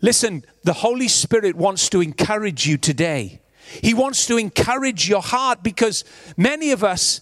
Listen, 0.00 0.44
the 0.62 0.72
Holy 0.72 1.08
Spirit 1.08 1.56
wants 1.56 1.88
to 1.90 2.00
encourage 2.00 2.66
you 2.66 2.76
today. 2.76 3.40
He 3.82 3.94
wants 3.94 4.26
to 4.26 4.36
encourage 4.36 5.08
your 5.08 5.22
heart 5.22 5.62
because 5.62 6.04
many 6.36 6.70
of 6.70 6.84
us 6.84 7.20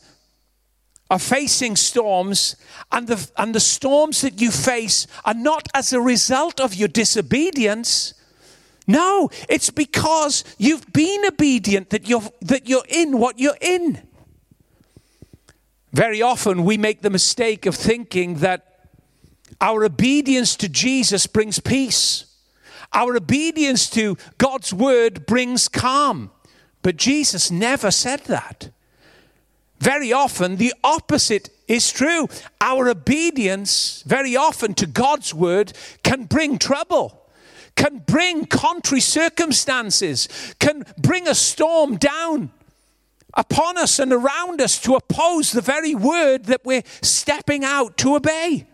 are 1.11 1.19
facing 1.19 1.77
storms, 1.77 2.57
and 2.91 3.07
the, 3.07 3.31
and 3.37 3.55
the 3.55 3.61
storms 3.61 4.23
that 4.23 4.41
you 4.41 4.51
face 4.51 5.07
are 5.27 5.35
not 5.35 5.69
as 5.75 5.93
a 5.93 6.01
result 6.01 6.59
of 6.59 6.75
your 6.75 6.89
disobedience. 6.89 8.15
No, 8.87 9.29
it's 9.47 9.69
because 9.69 10.43
you've 10.57 10.91
been 10.91 11.27
obedient 11.27 11.91
that 11.91 12.09
you're, 12.09 12.23
that 12.41 12.67
you're 12.67 12.87
in 12.89 13.19
what 13.19 13.39
you're 13.39 13.59
in. 13.61 14.01
Very 15.93 16.23
often 16.23 16.65
we 16.65 16.79
make 16.79 17.03
the 17.03 17.11
mistake 17.11 17.67
of 17.67 17.75
thinking 17.75 18.37
that 18.37 18.89
our 19.61 19.85
obedience 19.85 20.57
to 20.57 20.69
Jesus 20.69 21.27
brings 21.27 21.61
peace. 21.61 22.25
Our 22.95 23.17
obedience 23.17 23.91
to 23.91 24.17
God's 24.39 24.73
word 24.73 25.27
brings 25.27 25.69
calm. 25.69 26.31
But 26.83 26.97
Jesus 26.97 27.51
never 27.51 27.91
said 27.91 28.21
that. 28.25 28.71
Very 29.79 30.13
often 30.13 30.57
the 30.57 30.75
opposite 30.85 31.51
is 31.67 31.91
true. 31.91 32.29
Our 32.61 32.89
obedience, 32.89 34.03
very 34.07 34.37
often 34.37 34.75
to 34.75 34.87
God's 34.87 35.33
word, 35.35 35.73
can 36.03 36.25
bring 36.25 36.59
trouble 36.59 37.23
can 37.77 37.99
bring 37.99 38.47
contrary 38.47 39.01
circumstances, 39.01 40.29
can 40.59 40.85
bring 40.99 41.27
a 41.29 41.35
storm 41.35 41.97
down 41.97 42.51
upon 43.35 43.79
us 43.79 43.99
and 43.99 44.13
around 44.13 44.61
us 44.61 44.79
to 44.81 44.95
oppose 44.95 45.53
the 45.53 45.61
very 45.61 45.95
word 45.95 46.45
that 46.45 46.65
we're 46.65 46.83
stepping 47.01 47.65
out 47.65 47.97
to 47.99 48.15
obey. 48.17 48.67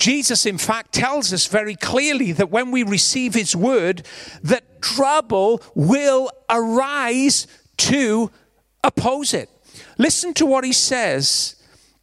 Jesus, 0.00 0.46
in 0.46 0.58
fact, 0.58 0.92
tells 0.92 1.32
us 1.32 1.46
very 1.46 1.76
clearly 1.76 2.32
that 2.32 2.50
when 2.50 2.70
we 2.70 2.82
receive 2.82 3.34
his 3.34 3.54
word, 3.54 4.04
that 4.42 4.82
trouble 4.82 5.62
will 5.74 6.30
arise 6.48 7.46
to 7.76 8.30
oppose 8.82 9.34
it. 9.34 9.50
Listen 9.98 10.32
to 10.34 10.46
what 10.46 10.64
he 10.64 10.72
says 10.72 11.56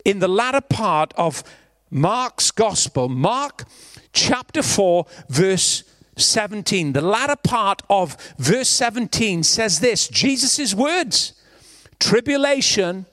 in 0.06 0.20
the 0.20 0.28
latter 0.28 0.62
part 0.62 1.12
of 1.18 1.44
Mark's 1.90 2.52
gospel, 2.52 3.10
Mark 3.10 3.66
chapter 4.14 4.62
4, 4.62 5.06
verse 5.28 5.84
17. 6.18 6.94
The 6.94 7.02
latter 7.02 7.36
part 7.36 7.82
of 7.90 8.16
verse 8.38 8.70
17 8.70 9.44
says 9.44 9.80
this 9.80 10.08
Jesus' 10.08 10.74
words 10.74 11.34
tribulation 12.00 13.08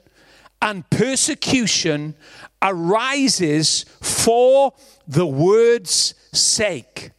and 0.61 0.87
persecution 0.89 2.15
arises 2.65 3.85
for 4.01 4.73
the 5.07 5.25
word's 5.25 6.15
sake. 6.33 7.11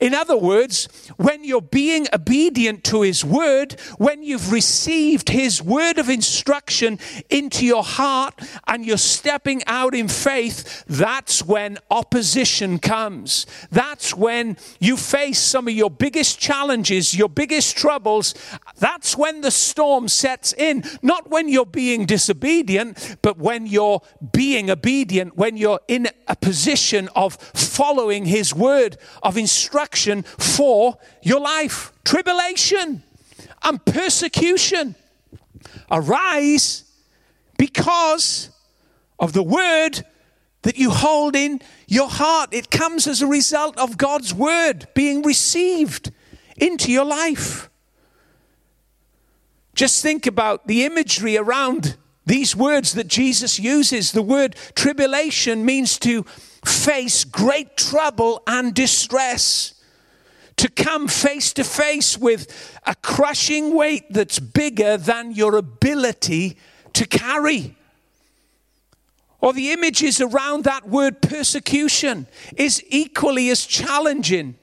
In 0.00 0.14
other 0.14 0.36
words, 0.36 0.88
when 1.16 1.44
you're 1.44 1.60
being 1.60 2.06
obedient 2.12 2.84
to 2.84 3.02
His 3.02 3.24
word, 3.24 3.72
when 3.96 4.22
you've 4.22 4.52
received 4.52 5.28
His 5.28 5.62
word 5.62 5.98
of 5.98 6.08
instruction 6.08 6.98
into 7.30 7.64
your 7.64 7.82
heart 7.82 8.40
and 8.66 8.84
you're 8.84 8.96
stepping 8.96 9.62
out 9.66 9.94
in 9.94 10.08
faith, 10.08 10.84
that's 10.86 11.44
when 11.44 11.78
opposition 11.90 12.78
comes. 12.78 13.46
That's 13.70 14.14
when 14.14 14.56
you 14.78 14.96
face 14.96 15.38
some 15.38 15.68
of 15.68 15.74
your 15.74 15.90
biggest 15.90 16.38
challenges, 16.38 17.16
your 17.16 17.28
biggest 17.28 17.76
troubles. 17.76 18.34
That's 18.78 19.16
when 19.16 19.40
the 19.40 19.50
storm 19.50 20.08
sets 20.08 20.52
in. 20.52 20.84
Not 21.02 21.30
when 21.30 21.48
you're 21.48 21.66
being 21.66 22.06
disobedient, 22.06 23.16
but 23.22 23.38
when 23.38 23.66
you're 23.66 24.02
being 24.32 24.70
obedient, 24.70 25.36
when 25.36 25.56
you're 25.56 25.80
in 25.88 26.08
a 26.26 26.36
position 26.36 27.08
of 27.16 27.34
following 27.34 28.26
His 28.26 28.54
word 28.54 28.96
of 29.22 29.36
instruction 29.36 29.77
for 30.22 30.98
your 31.22 31.40
life. 31.40 31.92
Tribulation 32.04 33.02
and 33.62 33.84
persecution 33.84 34.94
arise 35.90 36.84
because 37.56 38.50
of 39.18 39.32
the 39.32 39.42
word 39.42 40.04
that 40.62 40.76
you 40.76 40.90
hold 40.90 41.36
in 41.36 41.60
your 41.86 42.08
heart. 42.08 42.52
It 42.52 42.70
comes 42.70 43.06
as 43.06 43.22
a 43.22 43.26
result 43.26 43.78
of 43.78 43.96
God's 43.96 44.34
word 44.34 44.88
being 44.94 45.22
received 45.22 46.12
into 46.56 46.92
your 46.92 47.04
life. 47.04 47.70
Just 49.74 50.02
think 50.02 50.26
about 50.26 50.66
the 50.66 50.84
imagery 50.84 51.36
around 51.36 51.96
these 52.26 52.54
words 52.54 52.94
that 52.94 53.06
Jesus 53.06 53.58
uses. 53.58 54.12
The 54.12 54.22
word 54.22 54.56
tribulation 54.74 55.64
means 55.64 55.98
to 56.00 56.26
face 56.64 57.24
great 57.24 57.76
trouble 57.76 58.42
and 58.46 58.74
distress 58.74 59.74
to 60.56 60.68
come 60.68 61.06
face 61.06 61.52
to 61.52 61.64
face 61.64 62.18
with 62.18 62.78
a 62.84 62.94
crushing 62.96 63.74
weight 63.74 64.04
that's 64.10 64.40
bigger 64.40 64.96
than 64.96 65.32
your 65.32 65.56
ability 65.56 66.56
to 66.92 67.06
carry. 67.06 67.76
Or 69.40 69.52
the 69.52 69.70
images 69.70 70.20
around 70.20 70.64
that 70.64 70.88
word 70.88 71.22
persecution 71.22 72.26
is 72.56 72.82
equally 72.88 73.50
as 73.50 73.66
challenging. 73.66 74.56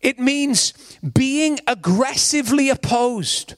It 0.00 0.20
means 0.20 0.72
being 1.02 1.58
aggressively 1.66 2.70
opposed, 2.70 3.54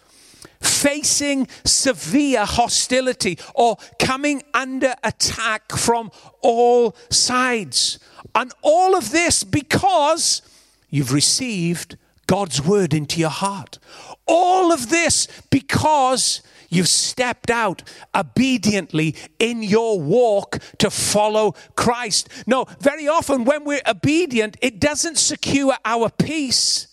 facing 0.60 1.48
severe 1.64 2.44
hostility, 2.44 3.38
or 3.54 3.76
coming 3.98 4.42
under 4.54 4.94
attack 5.02 5.72
from 5.72 6.10
all 6.40 6.96
sides. 7.10 7.98
And 8.34 8.52
all 8.62 8.96
of 8.96 9.10
this 9.10 9.42
because 9.42 10.42
You've 10.90 11.12
received 11.12 11.96
God's 12.26 12.62
word 12.62 12.92
into 12.92 13.20
your 13.20 13.30
heart. 13.30 13.78
All 14.26 14.72
of 14.72 14.90
this 14.90 15.28
because 15.50 16.42
you've 16.68 16.88
stepped 16.88 17.50
out 17.50 17.82
obediently 18.14 19.14
in 19.38 19.62
your 19.62 20.00
walk 20.00 20.58
to 20.78 20.90
follow 20.90 21.54
Christ. 21.76 22.28
No, 22.46 22.66
very 22.80 23.08
often 23.08 23.44
when 23.44 23.64
we're 23.64 23.80
obedient, 23.86 24.56
it 24.60 24.80
doesn't 24.80 25.16
secure 25.18 25.74
our 25.84 26.10
peace, 26.10 26.88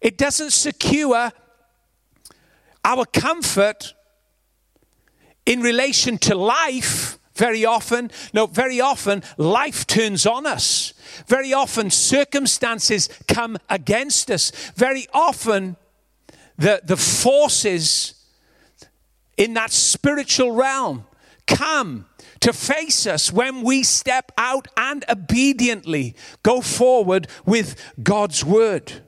it 0.00 0.18
doesn't 0.18 0.52
secure 0.52 1.32
our 2.84 3.04
comfort 3.06 3.94
in 5.46 5.60
relation 5.60 6.18
to 6.18 6.34
life 6.34 7.18
very 7.34 7.64
often, 7.64 8.10
no, 8.32 8.46
very 8.46 8.80
often 8.80 9.22
life 9.36 9.86
turns 9.86 10.24
on 10.24 10.46
us. 10.46 10.94
Very 11.26 11.52
often 11.52 11.90
circumstances 11.90 13.08
come 13.26 13.56
against 13.68 14.30
us. 14.30 14.52
Very 14.76 15.06
often 15.12 15.76
the, 16.56 16.80
the 16.84 16.96
forces 16.96 18.14
in 19.36 19.54
that 19.54 19.72
spiritual 19.72 20.52
realm 20.52 21.06
come 21.46 22.06
to 22.40 22.52
face 22.52 23.06
us 23.06 23.32
when 23.32 23.62
we 23.62 23.82
step 23.82 24.30
out 24.38 24.68
and 24.76 25.04
obediently 25.08 26.14
go 26.42 26.60
forward 26.60 27.26
with 27.44 27.74
God's 28.02 28.44
word. 28.44 29.03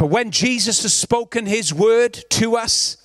But 0.00 0.06
when 0.06 0.30
Jesus 0.30 0.82
has 0.84 0.94
spoken 0.94 1.44
his 1.44 1.74
word 1.74 2.14
to 2.30 2.56
us, 2.56 2.96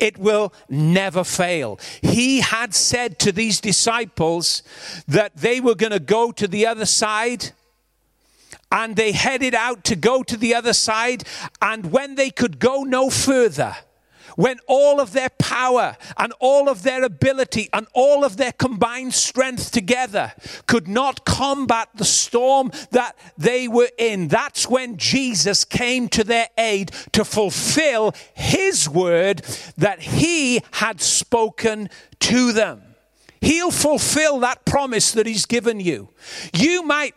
it 0.00 0.18
will 0.18 0.52
never 0.68 1.22
fail. 1.22 1.78
He 2.02 2.40
had 2.40 2.74
said 2.74 3.20
to 3.20 3.30
these 3.30 3.60
disciples 3.60 4.64
that 5.06 5.36
they 5.36 5.60
were 5.60 5.76
going 5.76 5.92
to 5.92 6.00
go 6.00 6.32
to 6.32 6.48
the 6.48 6.66
other 6.66 6.84
side. 6.84 7.52
And 8.72 8.96
they 8.96 9.12
headed 9.12 9.54
out 9.54 9.84
to 9.84 9.94
go 9.94 10.24
to 10.24 10.36
the 10.36 10.52
other 10.52 10.72
side. 10.72 11.22
And 11.60 11.92
when 11.92 12.16
they 12.16 12.30
could 12.30 12.58
go 12.58 12.82
no 12.82 13.08
further, 13.08 13.76
when 14.36 14.58
all 14.66 15.00
of 15.00 15.12
their 15.12 15.30
power 15.30 15.96
and 16.16 16.32
all 16.40 16.68
of 16.68 16.82
their 16.82 17.02
ability 17.04 17.68
and 17.72 17.86
all 17.92 18.24
of 18.24 18.36
their 18.36 18.52
combined 18.52 19.14
strength 19.14 19.70
together 19.70 20.32
could 20.66 20.88
not 20.88 21.24
combat 21.24 21.88
the 21.94 22.04
storm 22.04 22.70
that 22.90 23.16
they 23.36 23.68
were 23.68 23.90
in. 23.98 24.28
That's 24.28 24.68
when 24.68 24.96
Jesus 24.96 25.64
came 25.64 26.08
to 26.10 26.24
their 26.24 26.48
aid 26.58 26.92
to 27.12 27.24
fulfill 27.24 28.14
his 28.34 28.88
word 28.88 29.42
that 29.76 30.00
he 30.00 30.62
had 30.72 31.00
spoken 31.00 31.88
to 32.20 32.52
them. 32.52 32.82
He'll 33.40 33.72
fulfill 33.72 34.38
that 34.40 34.64
promise 34.64 35.12
that 35.12 35.26
he's 35.26 35.46
given 35.46 35.80
you. 35.80 36.10
You 36.54 36.84
might 36.84 37.16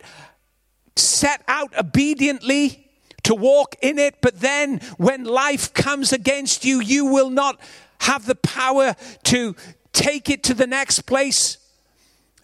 set 0.96 1.42
out 1.46 1.72
obediently 1.78 2.85
to 3.26 3.34
walk 3.34 3.74
in 3.82 3.98
it, 3.98 4.20
but 4.20 4.40
then 4.40 4.78
when 4.98 5.24
life 5.24 5.74
comes 5.74 6.12
against 6.12 6.64
you, 6.64 6.80
you 6.80 7.06
will 7.06 7.30
not 7.30 7.60
have 8.00 8.24
the 8.24 8.36
power 8.36 8.94
to 9.24 9.56
take 9.92 10.30
it 10.30 10.44
to 10.44 10.54
the 10.54 10.66
next 10.66 11.00
place 11.02 11.58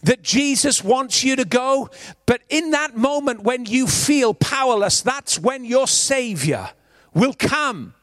that 0.01 0.21
Jesus 0.21 0.83
wants 0.83 1.23
you 1.23 1.37
to 1.37 1.45
go. 1.45 1.89
But 2.25 2.41
in 2.49 2.71
that 2.71 2.97
moment 2.97 3.43
when 3.43 3.65
you 3.65 3.87
feel 3.87 4.33
powerless, 4.33 5.01
that's 5.01 5.39
when 5.39 5.63
your 5.63 5.87
Savior 5.87 6.71
will 7.13 7.33
come 7.33 7.93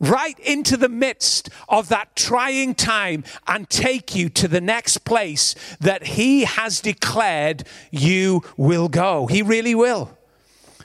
right 0.00 0.38
into 0.40 0.78
the 0.78 0.88
midst 0.88 1.50
of 1.68 1.88
that 1.90 2.16
trying 2.16 2.74
time 2.74 3.24
and 3.46 3.68
take 3.68 4.14
you 4.14 4.30
to 4.30 4.48
the 4.48 4.60
next 4.60 5.04
place 5.04 5.54
that 5.80 6.06
He 6.06 6.44
has 6.44 6.80
declared 6.80 7.64
you 7.90 8.42
will 8.56 8.88
go. 8.88 9.26
He 9.26 9.42
really 9.42 9.74
will. 9.74 10.15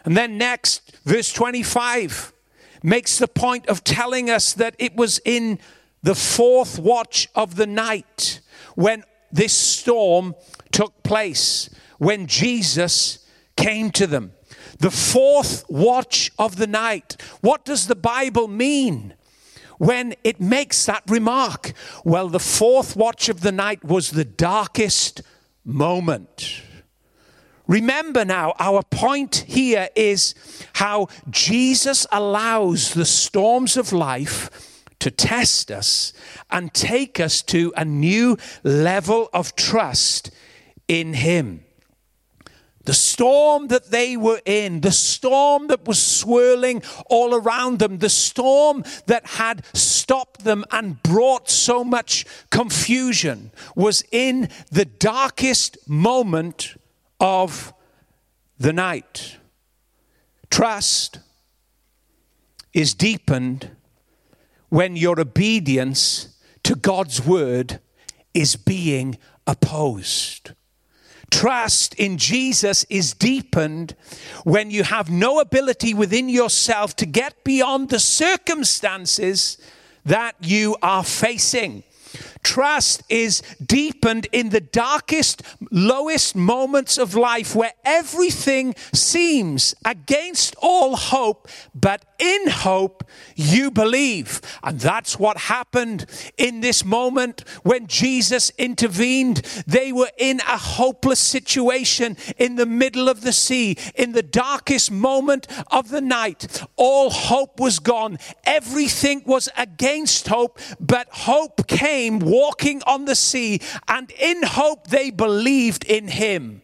And 0.05 0.17
then 0.17 0.37
next, 0.37 0.97
verse 1.05 1.31
25 1.31 2.33
makes 2.83 3.17
the 3.17 3.27
point 3.27 3.67
of 3.67 3.83
telling 3.83 4.29
us 4.29 4.53
that 4.53 4.75
it 4.79 4.95
was 4.95 5.19
in 5.23 5.59
the 6.01 6.15
fourth 6.15 6.79
watch 6.79 7.29
of 7.35 7.55
the 7.55 7.67
night 7.67 8.39
when 8.75 9.03
this 9.31 9.53
storm 9.53 10.35
took 10.71 11.03
place, 11.03 11.69
when 11.99 12.25
Jesus 12.27 13.27
came 13.55 13.91
to 13.91 14.07
them. 14.07 14.33
The 14.79 14.91
fourth 14.91 15.63
watch 15.69 16.31
of 16.39 16.55
the 16.55 16.65
night. 16.65 17.21
What 17.41 17.65
does 17.65 17.87
the 17.87 17.95
Bible 17.95 18.47
mean? 18.47 19.13
when 19.77 20.13
it 20.23 20.39
makes 20.39 20.85
that 20.85 21.01
remark? 21.07 21.73
Well, 22.05 22.29
the 22.29 22.39
fourth 22.39 22.95
watch 22.95 23.29
of 23.29 23.41
the 23.41 23.51
night 23.51 23.83
was 23.83 24.11
the 24.11 24.23
darkest 24.23 25.23
moment. 25.65 26.61
Remember 27.71 28.25
now, 28.25 28.53
our 28.59 28.83
point 28.83 29.45
here 29.47 29.87
is 29.95 30.35
how 30.73 31.07
Jesus 31.29 32.05
allows 32.11 32.93
the 32.93 33.05
storms 33.05 33.77
of 33.77 33.93
life 33.93 34.83
to 34.99 35.09
test 35.09 35.71
us 35.71 36.11
and 36.49 36.73
take 36.73 37.17
us 37.17 37.41
to 37.43 37.71
a 37.77 37.85
new 37.85 38.37
level 38.65 39.29
of 39.31 39.55
trust 39.55 40.31
in 40.89 41.13
Him. 41.13 41.63
The 42.83 42.93
storm 42.93 43.69
that 43.69 43.89
they 43.89 44.17
were 44.17 44.41
in, 44.45 44.81
the 44.81 44.91
storm 44.91 45.67
that 45.67 45.87
was 45.87 46.03
swirling 46.03 46.83
all 47.05 47.33
around 47.33 47.79
them, 47.79 47.99
the 47.99 48.09
storm 48.09 48.83
that 49.05 49.25
had 49.25 49.65
stopped 49.73 50.43
them 50.43 50.65
and 50.71 51.01
brought 51.03 51.49
so 51.49 51.85
much 51.85 52.25
confusion, 52.49 53.51
was 53.77 54.03
in 54.11 54.49
the 54.69 54.83
darkest 54.83 55.77
moment 55.87 56.75
of 57.21 57.73
the 58.57 58.73
night. 58.73 59.37
Trust 60.49 61.19
is 62.73 62.93
deepened 62.93 63.71
when 64.69 64.95
your 64.95 65.19
obedience 65.19 66.35
to 66.63 66.75
God's 66.75 67.25
word 67.25 67.79
is 68.33 68.55
being 68.55 69.17
opposed. 69.45 70.51
Trust 71.29 71.93
in 71.95 72.17
Jesus 72.17 72.85
is 72.89 73.13
deepened 73.13 73.95
when 74.43 74.69
you 74.69 74.83
have 74.83 75.09
no 75.09 75.39
ability 75.39 75.93
within 75.93 76.27
yourself 76.27 76.95
to 76.97 77.05
get 77.05 77.43
beyond 77.43 77.89
the 77.89 77.99
circumstances 77.99 79.57
that 80.03 80.35
you 80.41 80.75
are 80.81 81.03
facing. 81.03 81.83
Trust 82.43 83.03
is 83.09 83.41
deepened 83.63 84.27
in 84.31 84.49
the 84.49 84.61
darkest, 84.61 85.43
lowest 85.69 86.35
moments 86.35 86.97
of 86.97 87.15
life 87.15 87.55
where 87.55 87.73
everything 87.85 88.75
seems 88.93 89.75
against 89.85 90.55
all 90.61 90.95
hope, 90.95 91.47
but 91.73 92.10
in 92.21 92.47
hope 92.49 93.03
you 93.35 93.71
believe. 93.71 94.39
And 94.63 94.79
that's 94.79 95.17
what 95.17 95.37
happened 95.37 96.05
in 96.37 96.61
this 96.61 96.85
moment 96.85 97.41
when 97.63 97.87
Jesus 97.87 98.51
intervened. 98.57 99.37
They 99.65 99.91
were 99.91 100.11
in 100.17 100.39
a 100.41 100.57
hopeless 100.57 101.19
situation 101.19 102.15
in 102.37 102.55
the 102.55 102.67
middle 102.67 103.09
of 103.09 103.21
the 103.21 103.33
sea, 103.33 103.75
in 103.95 104.11
the 104.11 104.23
darkest 104.23 104.91
moment 104.91 105.47
of 105.71 105.89
the 105.89 106.01
night. 106.01 106.63
All 106.75 107.09
hope 107.09 107.59
was 107.59 107.79
gone, 107.79 108.19
everything 108.43 109.23
was 109.25 109.49
against 109.57 110.27
hope, 110.27 110.59
but 110.79 111.07
hope 111.09 111.67
came 111.67 112.19
walking 112.19 112.83
on 112.85 113.05
the 113.05 113.15
sea, 113.15 113.61
and 113.87 114.11
in 114.11 114.43
hope 114.43 114.87
they 114.87 115.09
believed 115.09 115.83
in 115.85 116.07
him. 116.07 116.61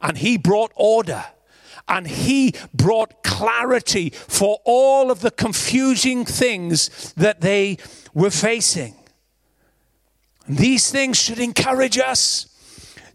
And 0.00 0.18
he 0.18 0.38
brought 0.38 0.72
order 0.74 1.24
and 1.88 2.06
he 2.06 2.54
brought 2.72 3.22
clarity 3.22 4.10
for 4.10 4.58
all 4.64 5.10
of 5.10 5.20
the 5.20 5.30
confusing 5.30 6.24
things 6.24 7.12
that 7.14 7.40
they 7.40 7.78
were 8.14 8.30
facing. 8.30 8.94
And 10.46 10.56
these 10.58 10.90
things 10.90 11.18
should 11.18 11.38
encourage 11.38 11.98
us. 11.98 12.46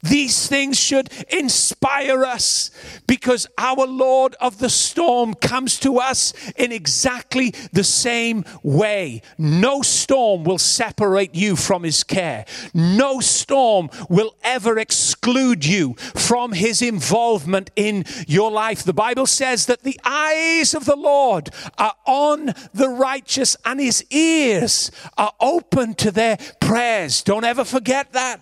These 0.01 0.47
things 0.47 0.79
should 0.79 1.09
inspire 1.29 2.23
us 2.23 2.71
because 3.07 3.47
our 3.57 3.85
Lord 3.85 4.35
of 4.39 4.59
the 4.59 4.69
storm 4.69 5.33
comes 5.33 5.79
to 5.79 5.97
us 5.97 6.33
in 6.55 6.71
exactly 6.71 7.53
the 7.73 7.83
same 7.83 8.45
way. 8.63 9.21
No 9.38 9.81
storm 9.81 10.43
will 10.43 10.57
separate 10.57 11.35
you 11.35 11.55
from 11.55 11.83
his 11.83 12.03
care. 12.03 12.45
No 12.73 13.19
storm 13.19 13.89
will 14.09 14.35
ever 14.43 14.79
exclude 14.79 15.65
you 15.65 15.95
from 16.15 16.53
his 16.53 16.81
involvement 16.81 17.71
in 17.75 18.05
your 18.27 18.51
life. 18.51 18.83
The 18.83 18.93
Bible 18.93 19.25
says 19.25 19.65
that 19.65 19.83
the 19.83 19.99
eyes 20.03 20.73
of 20.73 20.85
the 20.85 20.95
Lord 20.95 21.49
are 21.77 21.95
on 22.05 22.53
the 22.73 22.89
righteous 22.89 23.57
and 23.65 23.79
his 23.79 24.05
ears 24.12 24.91
are 25.17 25.33
open 25.39 25.93
to 25.95 26.12
their 26.12 26.38
prayers. 26.59 27.21
Don't 27.21 27.43
ever 27.43 27.63
forget 27.63 28.13
that. 28.13 28.41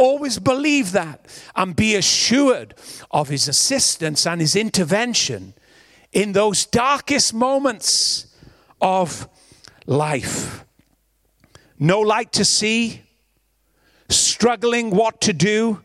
Always 0.00 0.38
believe 0.38 0.92
that 0.92 1.26
and 1.54 1.76
be 1.76 1.94
assured 1.94 2.74
of 3.10 3.28
his 3.28 3.48
assistance 3.48 4.26
and 4.26 4.40
his 4.40 4.56
intervention 4.56 5.52
in 6.10 6.32
those 6.32 6.64
darkest 6.64 7.34
moments 7.34 8.34
of 8.80 9.28
life. 9.84 10.64
No 11.78 12.00
light 12.00 12.32
to 12.32 12.46
see, 12.46 13.02
struggling 14.08 14.88
what 14.88 15.20
to 15.20 15.34
do. 15.34 15.84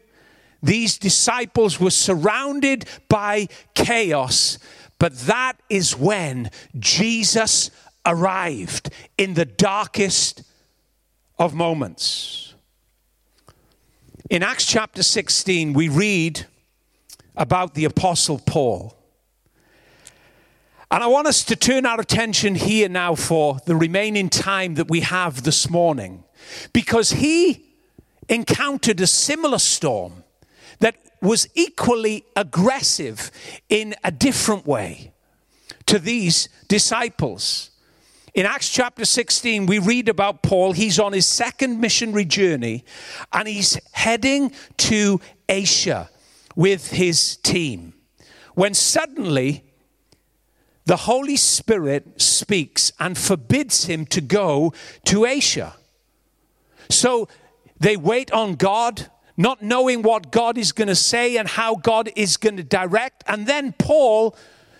These 0.63 0.97
disciples 0.97 1.81
were 1.81 1.91
surrounded 1.91 2.85
by 3.09 3.49
chaos, 3.73 4.59
but 4.97 5.13
that 5.27 5.59
is 5.69 5.93
when 5.93 6.51
Jesus 6.79 7.69
arrived 8.05 8.89
in 9.17 9.33
the 9.33 9.43
darkest 9.43 10.43
of 11.37 11.53
moments. 11.53 12.54
In 14.27 14.41
Acts 14.41 14.65
chapter 14.65 15.03
16, 15.03 15.73
we 15.73 15.87
read 15.87 16.47
about 17.37 17.75
the 17.75 17.85
Apostle 17.85 18.39
Paul. 18.39 18.97
And 20.89 21.03
I 21.03 21.05
want 21.05 21.27
us 21.27 21.43
to 21.43 21.55
turn 21.55 21.85
our 21.85 22.01
attention 22.01 22.55
here 22.55 22.89
now 22.89 23.13
for 23.13 23.59
the 23.67 23.75
remaining 23.75 24.29
time 24.29 24.75
that 24.75 24.89
we 24.89 25.01
have 25.01 25.43
this 25.43 25.69
morning, 25.69 26.23
because 26.73 27.11
he 27.11 27.65
encountered 28.27 28.99
a 28.99 29.05
similar 29.05 29.59
storm 29.59 30.23
that 30.79 30.95
was 31.21 31.47
equally 31.53 32.25
aggressive 32.35 33.29
in 33.69 33.93
a 34.03 34.11
different 34.11 34.65
way 34.65 35.13
to 35.85 35.99
these 35.99 36.49
disciples. 36.67 37.69
In 38.35 38.45
Acts 38.45 38.69
chapter 38.69 39.05
16, 39.05 39.65
we 39.65 39.79
read 39.79 40.09
about 40.09 40.43
Paul. 40.43 40.73
He's 40.73 40.99
on 40.99 41.13
his 41.13 41.25
second 41.25 41.79
missionary 41.79 42.25
journey 42.25 42.83
and 43.31 43.47
he's 43.47 43.79
heading 43.93 44.51
to 44.75 45.21
Asia 45.47 46.09
with 46.53 46.91
his 46.91 47.37
team. 47.37 47.93
When 48.53 48.73
suddenly 48.73 49.63
the 50.83 50.97
Holy 50.97 51.37
Spirit 51.37 52.21
speaks 52.21 52.91
and 52.99 53.17
forbids 53.17 53.85
him 53.85 54.05
to 54.07 54.19
go 54.19 54.73
to 55.05 55.23
Asia. 55.23 55.73
So 56.89 57.29
they 57.79 57.95
wait 57.95 58.33
on 58.33 58.55
God, 58.55 59.09
not 59.37 59.61
knowing 59.61 60.01
what 60.01 60.31
God 60.31 60.57
is 60.57 60.73
going 60.73 60.89
to 60.89 60.95
say 60.95 61.37
and 61.37 61.47
how 61.47 61.75
God 61.75 62.11
is 62.17 62.35
going 62.35 62.57
to 62.57 62.63
direct. 62.63 63.23
And 63.27 63.47
then 63.47 63.73
Paul 63.79 64.35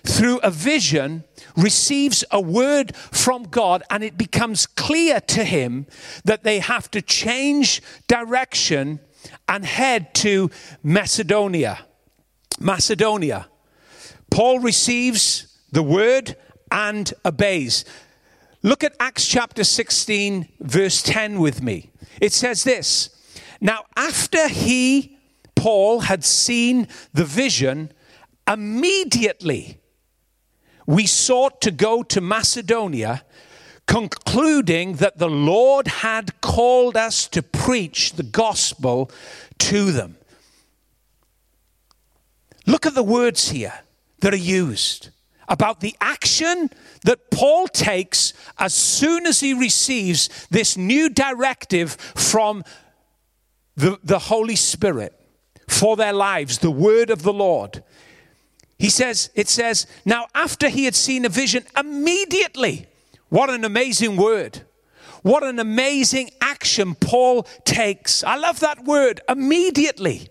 through 0.06 0.40
a 0.40 0.52
vision, 0.52 1.24
receives 1.56 2.24
a 2.32 2.40
word 2.40 2.96
from 2.96 3.44
God, 3.44 3.84
and 3.90 4.04
it 4.04 4.18
becomes 4.18 4.66
clear 4.66 5.20
to 5.22 5.44
him 5.44 5.88
that 6.24 6.44
they 6.44 6.60
have 6.60 6.90
to 6.92 7.02
change 7.02 7.82
direction 8.08 9.00
and 9.48 9.66
head 9.66 10.14
to 10.16 10.50
Macedonia. 10.84 11.86
Macedonia. 12.60 13.48
Paul 14.30 14.60
receives 14.60 15.58
the 15.72 15.84
word 15.84 16.36
and 16.72 17.14
obeys. 17.26 17.86
Look 18.64 18.84
at 18.84 18.96
Acts 19.00 19.28
chapter 19.28 19.64
16, 19.64 20.48
verse 20.60 21.02
10 21.04 21.40
with 21.40 21.62
me. 21.62 21.92
It 22.20 22.34
says 22.34 22.64
this 22.64 23.10
Now, 23.62 23.84
after 23.96 24.48
he, 24.48 25.18
Paul, 25.56 26.02
had 26.02 26.24
seen 26.24 26.88
the 27.14 27.26
vision, 27.26 27.92
immediately 28.48 29.80
we 30.86 31.08
sought 31.08 31.62
to 31.62 31.72
go 31.72 32.04
to 32.04 32.22
Macedonia, 32.22 33.24
concluding 33.88 34.96
that 34.96 35.18
the 35.18 35.30
Lord 35.30 35.88
had 35.88 36.42
called 36.42 36.98
us 36.98 37.28
to 37.30 37.42
preach 37.42 38.14
the 38.14 38.24
gospel 38.24 39.12
to 39.60 39.92
them. 39.92 40.18
Look 42.66 42.86
at 42.86 42.96
the 42.96 43.04
words 43.04 43.50
here 43.50 43.74
that 44.22 44.34
are 44.34 44.38
used 44.38 45.10
about 45.48 45.80
the 45.80 45.96
action 46.02 46.72
that 47.04 47.30
Paul 47.30 47.68
takes 47.68 48.34
as 48.58 48.74
soon 48.74 49.28
as 49.28 49.40
he 49.40 49.54
receives 49.54 50.48
this 50.50 50.76
new 50.76 51.10
directive 51.10 51.92
from 51.92 52.64
the, 53.76 54.00
the 54.04 54.20
Holy 54.20 54.56
Spirit 54.56 55.14
for 55.68 55.96
their 55.96 56.14
lives, 56.14 56.60
the 56.60 56.72
word 56.72 57.10
of 57.10 57.22
the 57.22 57.34
Lord. 57.34 57.84
He 58.78 58.90
says, 58.90 59.30
it 59.36 59.48
says, 59.48 59.88
now 60.04 60.28
after 60.36 60.70
he 60.70 60.86
had 60.86 60.96
seen 60.96 61.26
a 61.26 61.30
vision, 61.30 61.64
immediately, 61.78 62.88
what 63.30 63.50
an 63.50 63.64
amazing 63.64 64.18
word. 64.18 64.62
What 65.22 65.44
an 65.44 65.60
amazing 65.60 66.30
action 66.40 66.94
Paul 66.94 67.44
takes. 67.64 68.24
I 68.24 68.36
love 68.36 68.60
that 68.60 68.84
word, 68.84 69.22
immediately. 69.28 70.28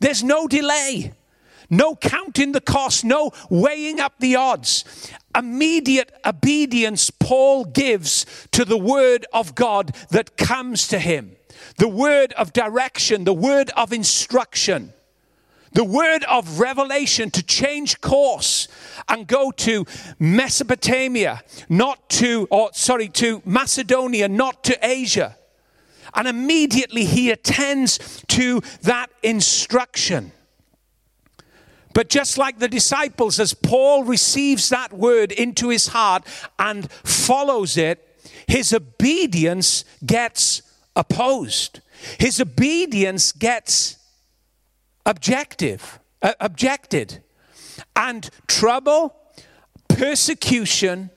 There's 0.00 0.24
no 0.24 0.46
delay, 0.46 1.12
no 1.68 1.96
counting 1.96 2.52
the 2.52 2.60
cost, 2.60 3.04
no 3.04 3.32
weighing 3.50 4.00
up 4.00 4.14
the 4.20 4.36
odds. 4.36 5.12
Immediate 5.36 6.12
obedience 6.24 7.10
Paul 7.10 7.64
gives 7.64 8.24
to 8.52 8.64
the 8.64 8.78
word 8.78 9.26
of 9.32 9.54
God 9.54 9.94
that 10.10 10.36
comes 10.36 10.88
to 10.88 10.98
him. 10.98 11.36
The 11.76 11.88
word 11.88 12.32
of 12.34 12.52
direction, 12.52 13.24
the 13.24 13.34
word 13.34 13.70
of 13.76 13.92
instruction 13.92 14.94
the 15.72 15.84
word 15.84 16.24
of 16.24 16.60
revelation 16.60 17.30
to 17.30 17.42
change 17.42 18.00
course 18.00 18.68
and 19.08 19.26
go 19.26 19.50
to 19.50 19.86
Mesopotamia, 20.18 21.42
not 21.68 22.08
to, 22.10 22.46
or 22.50 22.70
sorry, 22.72 23.08
to 23.08 23.42
Macedonia, 23.44 24.28
not 24.28 24.64
to 24.64 24.78
Asia. 24.82 25.36
And 26.14 26.28
immediately 26.28 27.04
he 27.04 27.30
attends 27.30 28.22
to 28.28 28.60
that 28.82 29.08
instruction. 29.22 30.32
But 31.94 32.08
just 32.08 32.38
like 32.38 32.58
the 32.58 32.68
disciples, 32.68 33.38
as 33.38 33.54
Paul 33.54 34.04
receives 34.04 34.68
that 34.70 34.92
word 34.92 35.32
into 35.32 35.68
his 35.68 35.88
heart 35.88 36.24
and 36.58 36.90
follows 36.90 37.76
it, 37.76 38.08
his 38.46 38.72
obedience 38.72 39.84
gets 40.04 40.62
opposed. 40.96 41.80
His 42.18 42.40
obedience 42.40 43.32
gets 43.32 43.96
objective, 45.06 46.00
uh, 46.22 46.34
objected. 46.40 47.22
And 47.96 48.28
trouble, 48.46 49.16
persecution, 49.88 51.10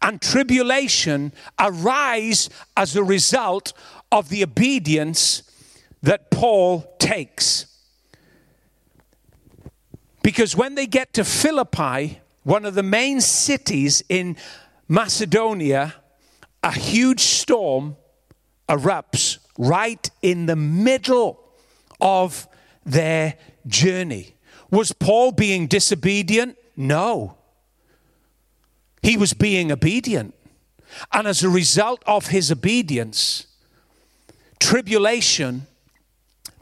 and 0.00 0.20
tribulation 0.20 1.32
arise 1.58 2.48
as 2.76 2.96
a 2.96 3.02
result 3.02 3.72
of 4.10 4.28
the 4.28 4.42
obedience 4.42 5.42
that 6.02 6.30
Paul 6.30 6.94
takes. 6.98 7.66
Because 10.22 10.56
when 10.56 10.74
they 10.74 10.86
get 10.86 11.12
to 11.14 11.24
Philippi, 11.24 12.20
one 12.44 12.64
of 12.64 12.74
the 12.74 12.82
main 12.82 13.20
cities 13.20 14.02
in 14.08 14.36
Macedonia, 14.88 15.94
a 16.62 16.72
huge 16.72 17.20
storm 17.20 17.96
erupts 18.68 19.38
right 19.58 20.10
in 20.22 20.46
the 20.46 20.56
middle 20.56 21.40
of 22.00 22.46
their 22.84 23.34
journey. 23.66 24.34
Was 24.70 24.92
Paul 24.92 25.32
being 25.32 25.66
disobedient? 25.66 26.56
No. 26.76 27.36
He 29.02 29.16
was 29.16 29.34
being 29.34 29.70
obedient. 29.72 30.34
And 31.12 31.26
as 31.26 31.42
a 31.42 31.48
result 31.48 32.02
of 32.06 32.28
his 32.28 32.50
obedience, 32.50 33.46
tribulation, 34.60 35.66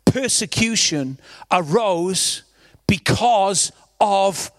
persecution 0.04 1.18
arose 1.50 2.42
because 2.86 3.72
of 4.00 4.50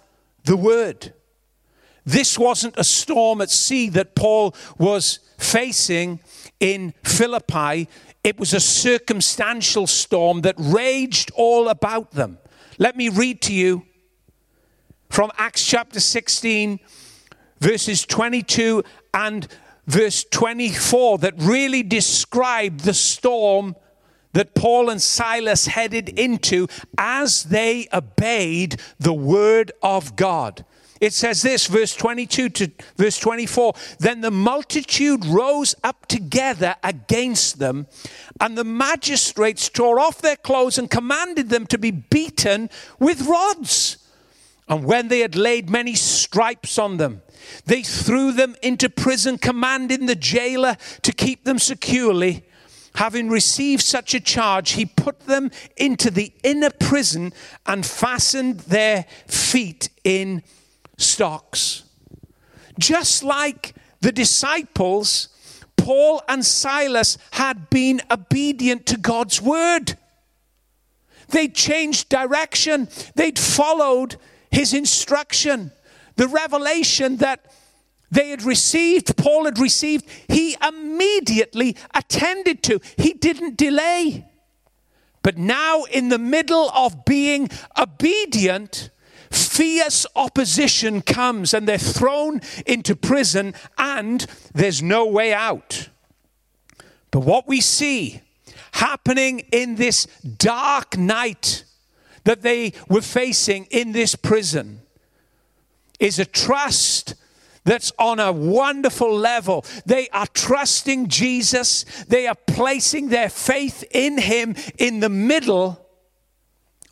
the 0.45 0.55
word. 0.55 1.13
This 2.05 2.37
wasn't 2.37 2.77
a 2.77 2.83
storm 2.83 3.41
at 3.41 3.49
sea 3.49 3.89
that 3.89 4.15
Paul 4.15 4.55
was 4.77 5.19
facing 5.37 6.19
in 6.59 6.93
Philippi. 7.03 7.87
It 8.23 8.39
was 8.39 8.53
a 8.53 8.59
circumstantial 8.59 9.87
storm 9.87 10.41
that 10.41 10.55
raged 10.57 11.31
all 11.35 11.69
about 11.69 12.11
them. 12.11 12.37
Let 12.77 12.95
me 12.95 13.09
read 13.09 13.41
to 13.43 13.53
you 13.53 13.83
from 15.09 15.31
Acts 15.37 15.65
chapter 15.65 15.99
16, 15.99 16.79
verses 17.59 18.05
22 18.05 18.83
and 19.13 19.47
verse 19.87 20.23
24, 20.23 21.17
that 21.19 21.33
really 21.37 21.83
describe 21.83 22.79
the 22.79 22.93
storm 22.93 23.75
that 24.33 24.55
Paul 24.55 24.89
and 24.89 25.01
Silas 25.01 25.67
headed 25.67 26.07
into 26.09 26.67
as 26.97 27.45
they 27.45 27.87
obeyed 27.91 28.79
the 28.99 29.13
word 29.13 29.71
of 29.81 30.15
God. 30.15 30.63
It 31.01 31.13
says 31.13 31.41
this, 31.41 31.65
verse 31.65 31.95
22 31.95 32.49
to 32.49 32.71
verse 32.95 33.17
24 33.17 33.73
Then 33.99 34.21
the 34.21 34.29
multitude 34.29 35.25
rose 35.25 35.73
up 35.83 36.05
together 36.05 36.75
against 36.83 37.57
them, 37.57 37.87
and 38.39 38.55
the 38.55 38.63
magistrates 38.63 39.67
tore 39.67 39.99
off 39.99 40.21
their 40.21 40.35
clothes 40.35 40.77
and 40.77 40.91
commanded 40.91 41.49
them 41.49 41.65
to 41.67 41.79
be 41.79 41.89
beaten 41.89 42.69
with 42.99 43.23
rods. 43.23 43.97
And 44.69 44.85
when 44.85 45.07
they 45.07 45.19
had 45.19 45.35
laid 45.35 45.71
many 45.71 45.95
stripes 45.95 46.77
on 46.77 46.97
them, 46.97 47.23
they 47.65 47.81
threw 47.81 48.31
them 48.31 48.55
into 48.61 48.87
prison, 48.87 49.39
commanding 49.39 50.05
the 50.05 50.15
jailer 50.15 50.77
to 51.01 51.11
keep 51.11 51.45
them 51.45 51.57
securely. 51.57 52.43
Having 52.95 53.29
received 53.29 53.81
such 53.81 54.13
a 54.13 54.19
charge, 54.19 54.73
he 54.73 54.85
put 54.85 55.21
them 55.21 55.49
into 55.77 56.11
the 56.11 56.31
inner 56.43 56.69
prison 56.69 57.33
and 57.65 57.85
fastened 57.85 58.59
their 58.61 59.05
feet 59.27 59.89
in 60.03 60.43
stocks. 61.01 61.83
Just 62.79 63.23
like 63.23 63.75
the 64.01 64.11
disciples, 64.11 65.29
Paul 65.77 66.21
and 66.27 66.45
Silas 66.45 67.17
had 67.31 67.69
been 67.69 68.01
obedient 68.09 68.85
to 68.87 68.97
God's 68.97 69.41
word. 69.41 69.97
They'd 71.29 71.55
changed 71.55 72.09
direction, 72.09 72.89
they'd 73.15 73.39
followed 73.39 74.17
his 74.51 74.73
instruction. 74.73 75.71
The 76.15 76.27
revelation 76.27 77.17
that 77.17 77.45
they 78.11 78.29
had 78.29 78.43
received, 78.43 79.15
Paul 79.15 79.45
had 79.45 79.57
received, 79.57 80.05
he 80.27 80.57
immediately 80.61 81.77
attended 81.93 82.61
to. 82.63 82.81
He 82.97 83.13
didn't 83.13 83.57
delay. 83.57 84.25
But 85.23 85.37
now, 85.37 85.83
in 85.83 86.09
the 86.09 86.17
middle 86.17 86.69
of 86.71 87.05
being 87.05 87.49
obedient, 87.77 88.89
fierce 89.31 90.05
opposition 90.15 91.01
comes 91.01 91.53
and 91.53 91.67
they're 91.67 91.77
thrown 91.77 92.41
into 92.65 92.95
prison 92.95 93.53
and 93.77 94.25
there's 94.53 94.81
no 94.81 95.05
way 95.05 95.33
out. 95.33 95.89
But 97.09 97.21
what 97.21 97.47
we 97.47 97.61
see 97.61 98.21
happening 98.73 99.39
in 99.51 99.75
this 99.75 100.05
dark 100.37 100.97
night 100.97 101.65
that 102.23 102.41
they 102.41 102.73
were 102.87 103.01
facing 103.01 103.65
in 103.65 103.91
this 103.91 104.15
prison 104.15 104.81
is 105.99 106.19
a 106.19 106.25
trust 106.25 107.15
that's 107.63 107.91
on 107.99 108.19
a 108.19 108.31
wonderful 108.31 109.13
level. 109.13 109.65
They 109.85 110.09
are 110.09 110.27
trusting 110.27 111.09
Jesus, 111.09 111.83
they 112.07 112.27
are 112.27 112.37
placing 112.47 113.09
their 113.09 113.29
faith 113.29 113.83
in 113.91 114.17
Him 114.17 114.55
in 114.77 114.99
the 114.99 115.09
middle 115.09 115.85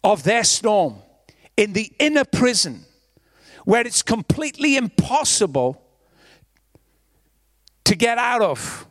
of 0.04 0.24
their 0.24 0.44
storm 0.44 1.02
in 1.60 1.74
the 1.74 1.92
inner 2.00 2.24
prison 2.24 2.86
where 3.66 3.86
it's 3.86 4.02
completely 4.02 4.78
impossible 4.78 5.84
to 7.84 7.96
get 7.96 8.18
out 8.18 8.42
of. 8.42 8.88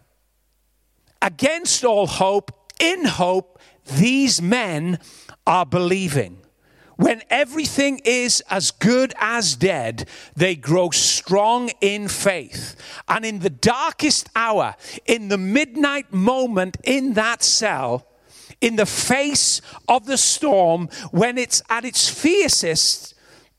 Against 1.22 1.82
all 1.82 2.06
hope, 2.06 2.70
in 2.78 3.06
hope, 3.06 3.58
these 3.96 4.42
men 4.42 4.98
are 5.46 5.64
believing. 5.64 6.42
When 6.96 7.22
everything 7.30 8.02
is 8.04 8.42
as 8.50 8.70
good 8.70 9.14
as 9.18 9.56
dead, 9.56 10.06
they 10.36 10.54
grow 10.54 10.90
strong 10.90 11.70
in 11.80 12.06
faith. 12.06 12.76
And 13.08 13.24
in 13.24 13.38
the 13.38 13.48
darkest 13.48 14.28
hour, 14.36 14.74
in 15.06 15.28
the 15.28 15.38
midnight 15.38 16.12
moment 16.12 16.76
in 16.84 17.14
that 17.14 17.42
cell, 17.42 18.07
in 18.60 18.76
the 18.76 18.86
face 18.86 19.60
of 19.88 20.06
the 20.06 20.18
storm, 20.18 20.88
when 21.10 21.38
it's 21.38 21.62
at 21.68 21.84
its 21.84 22.08
fiercest, 22.08 23.14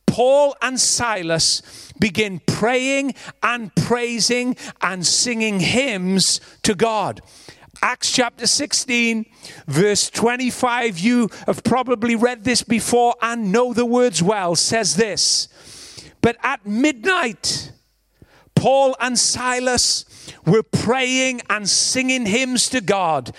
Paul 0.05 0.55
and 0.61 0.79
Silas 0.79 1.91
begin 1.99 2.41
praying 2.45 3.13
and 3.43 3.73
praising 3.75 4.55
and 4.81 5.05
singing 5.05 5.59
hymns 5.59 6.41
to 6.63 6.75
God. 6.75 7.21
Acts 7.81 8.11
chapter 8.11 8.45
16, 8.45 9.25
verse 9.67 10.09
25, 10.09 10.99
you 10.99 11.29
have 11.45 11.63
probably 11.63 12.15
read 12.15 12.43
this 12.43 12.61
before 12.61 13.15
and 13.21 13.51
know 13.51 13.73
the 13.73 13.85
words 13.85 14.21
well, 14.21 14.55
says 14.55 14.95
this. 14.97 15.47
But 16.21 16.35
at 16.43 16.65
midnight, 16.65 17.71
Paul 18.55 18.97
and 18.99 19.17
Silas 19.17 20.33
were 20.45 20.63
praying 20.63 21.41
and 21.49 21.69
singing 21.69 22.25
hymns 22.25 22.67
to 22.69 22.81
God 22.81 23.33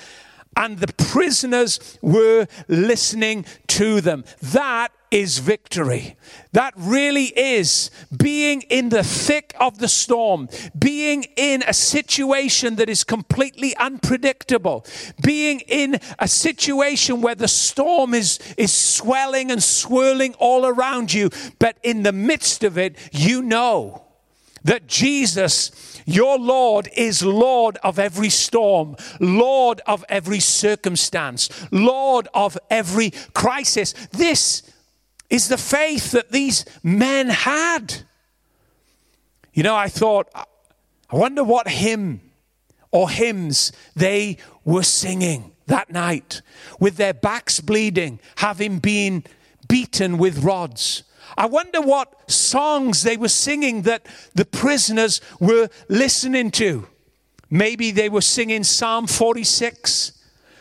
and 0.57 0.79
the 0.79 0.93
prisoners 0.93 1.99
were 2.03 2.47
listening 2.69 3.45
to 3.69 4.01
them. 4.01 4.25
That 4.43 4.93
is 5.11 5.39
victory. 5.39 6.17
That 6.53 6.73
really 6.77 7.25
is 7.37 7.91
being 8.17 8.63
in 8.63 8.91
the 8.91 9.03
thick 9.03 9.55
of 9.59 9.79
the 9.79 9.89
storm, 9.89 10.49
being 10.79 11.25
in 11.37 11.65
a 11.67 11.73
situation 11.73 12.77
that 12.77 12.89
is 12.89 13.03
completely 13.03 13.77
unpredictable, 13.77 14.87
being 15.23 15.61
in 15.61 15.99
a 16.19 16.29
situation 16.29 17.23
where 17.23 17.35
the 17.35 17.49
storm 17.49 18.15
is, 18.15 18.39
is 18.57 18.73
swelling 18.73 19.51
and 19.51 19.63
swirling 19.63 20.35
all 20.35 20.65
around 20.65 21.13
you, 21.13 21.31
but 21.59 21.77
in 21.83 22.03
the 22.03 22.13
midst 22.13 22.63
of 22.63 22.79
it, 22.79 22.97
you 23.13 23.43
know 23.43 24.05
that 24.64 24.87
Jesus 24.87 25.70
your 26.11 26.38
Lord 26.38 26.88
is 26.96 27.23
Lord 27.23 27.79
of 27.85 27.99
every 27.99 28.31
storm, 28.31 28.96
Lord 29.20 29.81
of 29.87 30.05
every 30.09 30.40
circumstance, 30.40 31.49
Lord 31.70 32.29
of 32.35 32.59
every 32.68 33.12
crisis. 33.33 33.92
This 34.11 34.62
is 35.29 35.49
the 35.49 35.59
faith 35.59 36.11
that 36.12 36.33
these 36.33 36.64
men 36.83 37.29
had. 37.29 38.03
You 39.53 39.62
know, 39.62 39.77
I 39.77 39.88
thought, 39.88 40.29
I 40.35 41.16
wonder 41.16 41.44
what 41.44 41.68
hymn 41.68 42.20
or 42.90 43.09
hymns 43.09 43.73
they 43.94 44.38
were 44.64 44.83
singing 44.83 45.53
that 45.66 45.90
night 45.90 46.42
with 46.81 46.96
their 46.96 47.14
backs 47.14 47.61
bleeding, 47.61 48.18
having 48.37 48.81
been 48.81 49.23
beaten 49.68 50.18
with 50.18 50.42
rods. 50.42 51.05
I 51.37 51.47
wonder 51.47 51.81
what 51.81 52.31
songs 52.31 53.03
they 53.03 53.16
were 53.16 53.29
singing 53.29 53.83
that 53.83 54.07
the 54.35 54.45
prisoners 54.45 55.21
were 55.38 55.69
listening 55.88 56.51
to. 56.53 56.87
Maybe 57.51 57.90
they 57.90 58.09
were 58.09 58.21
singing 58.21 58.62
Psalm 58.62 59.07
46, 59.07 60.12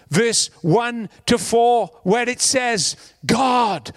verse 0.10 0.48
1 0.62 1.10
to 1.28 1.38
4, 1.38 1.88
where 2.04 2.28
it 2.28 2.42
says, 2.42 2.96
God 3.26 3.92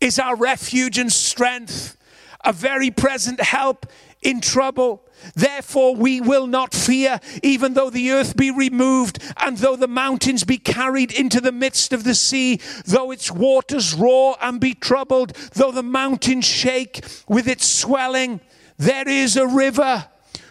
is 0.00 0.18
our 0.18 0.36
refuge 0.36 0.98
and 0.98 1.10
strength, 1.10 1.96
a 2.44 2.52
very 2.52 2.90
present 2.90 3.40
help 3.40 3.86
in 4.22 4.40
trouble. 4.40 5.02
Therefore, 5.34 5.94
we 5.94 6.20
will 6.20 6.46
not 6.46 6.74
fear, 6.74 7.20
even 7.42 7.74
though 7.74 7.90
the 7.90 8.10
earth 8.12 8.36
be 8.36 8.50
removed, 8.50 9.18
and 9.38 9.56
though 9.58 9.76
the 9.76 9.88
mountains 9.88 10.44
be 10.44 10.58
carried 10.58 11.12
into 11.12 11.40
the 11.40 11.52
midst 11.52 11.92
of 11.92 12.04
the 12.04 12.14
sea, 12.14 12.60
though 12.84 13.10
its 13.10 13.30
waters 13.30 13.94
roar 13.94 14.36
and 14.40 14.60
be 14.60 14.74
troubled, 14.74 15.34
though 15.54 15.72
the 15.72 15.82
mountains 15.82 16.44
shake 16.44 17.04
with 17.28 17.48
its 17.48 17.66
swelling. 17.66 18.40
There 18.78 19.08
is 19.08 19.36
a 19.36 19.46
river 19.46 20.06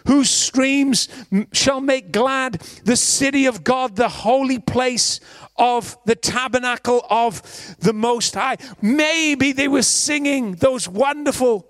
whose 0.06 0.30
streams 0.30 1.08
shall 1.52 1.80
make 1.80 2.12
glad 2.12 2.54
the 2.84 2.96
city 2.96 3.46
of 3.46 3.64
God, 3.64 3.96
the 3.96 4.08
holy 4.08 4.58
place 4.58 5.20
of 5.56 5.96
the 6.04 6.14
tabernacle 6.14 7.04
of 7.10 7.42
the 7.80 7.92
Most 7.92 8.34
High. 8.34 8.56
Maybe 8.80 9.52
they 9.52 9.68
were 9.68 9.82
singing 9.82 10.56
those 10.56 10.88
wonderful 10.88 11.66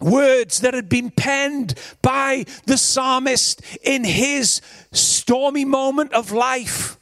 words 0.00 0.60
that 0.60 0.74
had 0.74 0.88
been 0.88 1.10
penned 1.10 1.74
by 2.02 2.44
the 2.66 2.78
psalmist 2.78 3.62
in 3.82 4.04
his 4.04 4.60
stormy 4.92 5.64
moment 5.64 6.12
of 6.12 6.32
life. 6.32 6.98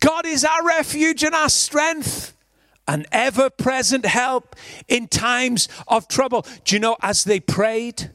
God 0.00 0.26
is 0.26 0.44
our 0.44 0.66
refuge 0.66 1.22
and 1.22 1.34
our 1.34 1.48
strength, 1.48 2.34
an 2.88 3.06
ever 3.12 3.50
present 3.50 4.04
help 4.06 4.56
in 4.88 5.06
times 5.06 5.68
of 5.86 6.08
trouble. 6.08 6.46
Do 6.64 6.74
you 6.74 6.80
know, 6.80 6.96
as 7.02 7.24
they 7.24 7.38
prayed, 7.38 8.10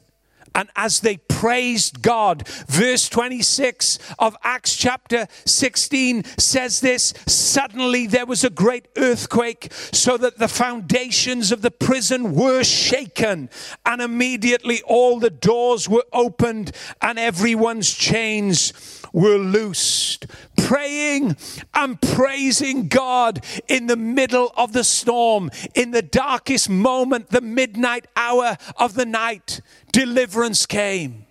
and 0.56 0.70
as 0.74 1.00
they 1.00 1.18
praised 1.18 2.02
God. 2.02 2.48
Verse 2.66 3.08
26 3.10 3.98
of 4.18 4.36
Acts 4.42 4.74
chapter 4.74 5.28
16 5.44 6.24
says 6.38 6.80
this 6.80 7.12
Suddenly 7.26 8.06
there 8.06 8.26
was 8.26 8.42
a 8.42 8.50
great 8.50 8.88
earthquake, 8.96 9.72
so 9.92 10.16
that 10.16 10.38
the 10.38 10.48
foundations 10.48 11.52
of 11.52 11.60
the 11.60 11.70
prison 11.70 12.34
were 12.34 12.64
shaken, 12.64 13.50
and 13.84 14.00
immediately 14.00 14.80
all 14.86 15.20
the 15.20 15.30
doors 15.30 15.88
were 15.88 16.06
opened, 16.12 16.72
and 17.02 17.18
everyone's 17.18 17.92
chains 17.92 18.72
were 19.12 19.36
loosed. 19.36 20.26
Praying 20.56 21.36
and 21.74 22.00
praising 22.00 22.88
God 22.88 23.44
in 23.68 23.86
the 23.86 23.96
middle 23.96 24.52
of 24.56 24.72
the 24.72 24.84
storm, 24.84 25.50
in 25.74 25.90
the 25.90 26.02
darkest 26.02 26.68
moment, 26.68 27.30
the 27.30 27.40
midnight 27.40 28.06
hour 28.16 28.56
of 28.76 28.94
the 28.94 29.06
night, 29.06 29.60
deliverance 29.92 30.66
came. 30.66 31.26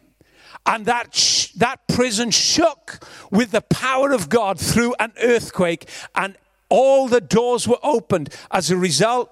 And 0.66 0.86
that, 0.86 1.14
sh- 1.14 1.52
that 1.54 1.88
prison 1.88 2.32
shook 2.32 3.06
with 3.30 3.52
the 3.52 3.62
power 3.62 4.12
of 4.12 4.30
God 4.30 4.60
through 4.60 4.96
an 5.00 5.14
earthquake, 5.22 5.90
and 6.16 6.38
all 6.70 7.08
the 7.08 7.22
doors 7.22 7.68
were 7.68 7.80
opened. 7.84 8.34
As 8.50 8.72
a 8.72 8.78
result, 8.78 9.30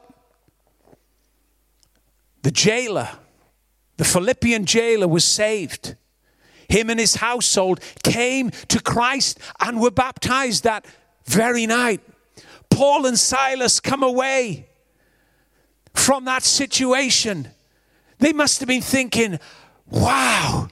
the 2.43 2.51
jailer, 2.51 3.09
the 3.97 4.05
Philippian 4.05 4.65
jailer, 4.65 5.07
was 5.07 5.25
saved 5.25 5.95
him 6.69 6.89
and 6.89 6.99
his 6.99 7.15
household 7.15 7.79
came 8.03 8.51
to 8.69 8.81
Christ 8.81 9.39
and 9.59 9.79
were 9.79 9.91
baptized 9.91 10.63
that 10.63 10.85
very 11.25 11.65
night. 11.65 12.01
Paul 12.69 13.05
and 13.05 13.17
Silas 13.17 13.79
come 13.79 14.03
away 14.03 14.67
from 15.93 16.25
that 16.25 16.43
situation. 16.43 17.49
They 18.19 18.33
must 18.33 18.59
have 18.59 18.67
been 18.67 18.81
thinking, 18.81 19.39
wow, 19.89 20.67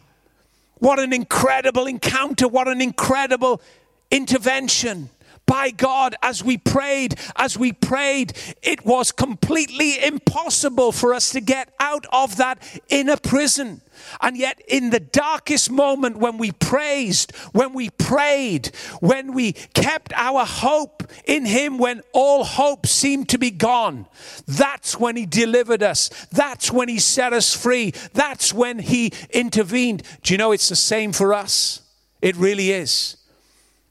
what 0.80 1.00
an 1.00 1.14
incredible 1.14 1.86
encounter, 1.86 2.48
what 2.48 2.68
an 2.68 2.82
incredible 2.82 3.62
intervention 4.10 5.10
by 5.52 5.70
God 5.70 6.16
as 6.22 6.42
we 6.42 6.58
prayed, 6.58 7.16
as 7.36 7.58
we 7.58 7.74
prayed, 7.74 8.32
it 8.64 8.86
was 8.86 9.12
completely 9.12 10.02
impossible 10.02 10.94
for 10.94 11.14
us 11.14 11.32
to 11.32 11.42
get 11.42 11.74
out 11.78 12.06
of 12.14 12.38
that 12.38 12.64
inner 12.88 13.18
prison. 13.18 13.82
And 14.22 14.38
yet, 14.38 14.62
in 14.66 14.92
the 14.92 15.02
darkest 15.02 15.70
moment 15.70 16.16
when 16.16 16.38
we 16.38 16.54
praised, 16.54 17.36
when 17.52 17.74
we 17.74 17.90
prayed, 17.90 18.68
when 19.02 19.34
we 19.34 19.52
kept 19.52 20.14
our 20.16 20.46
hope 20.46 21.04
in 21.26 21.46
Him, 21.46 21.78
when 21.78 22.02
all 22.14 22.46
hope 22.46 22.88
seemed 22.88 23.28
to 23.28 23.38
be 23.38 23.52
gone, 23.52 24.06
that's 24.48 24.98
when 24.98 25.18
He 25.18 25.26
delivered 25.26 25.84
us. 25.84 26.08
That's 26.32 26.72
when 26.72 26.88
He 26.88 26.98
set 26.98 27.34
us 27.34 27.54
free. 27.54 27.92
That's 28.14 28.54
when 28.54 28.80
He 28.80 29.12
intervened. 29.32 30.04
Do 30.24 30.34
you 30.34 30.38
know 30.38 30.54
it's 30.54 30.70
the 30.70 30.78
same 30.78 31.12
for 31.12 31.34
us? 31.34 31.82
It 32.22 32.38
really 32.38 32.72
is 32.72 33.18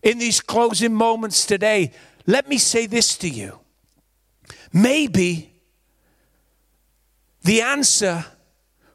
in 0.02 0.18
these 0.18 0.40
closing 0.40 0.94
moments 0.94 1.46
today, 1.46 1.92
let 2.26 2.48
me 2.48 2.58
say 2.58 2.86
this 2.86 3.16
to 3.18 3.28
you. 3.28 3.58
Maybe 4.72 5.52
the 7.42 7.62
answer 7.62 8.24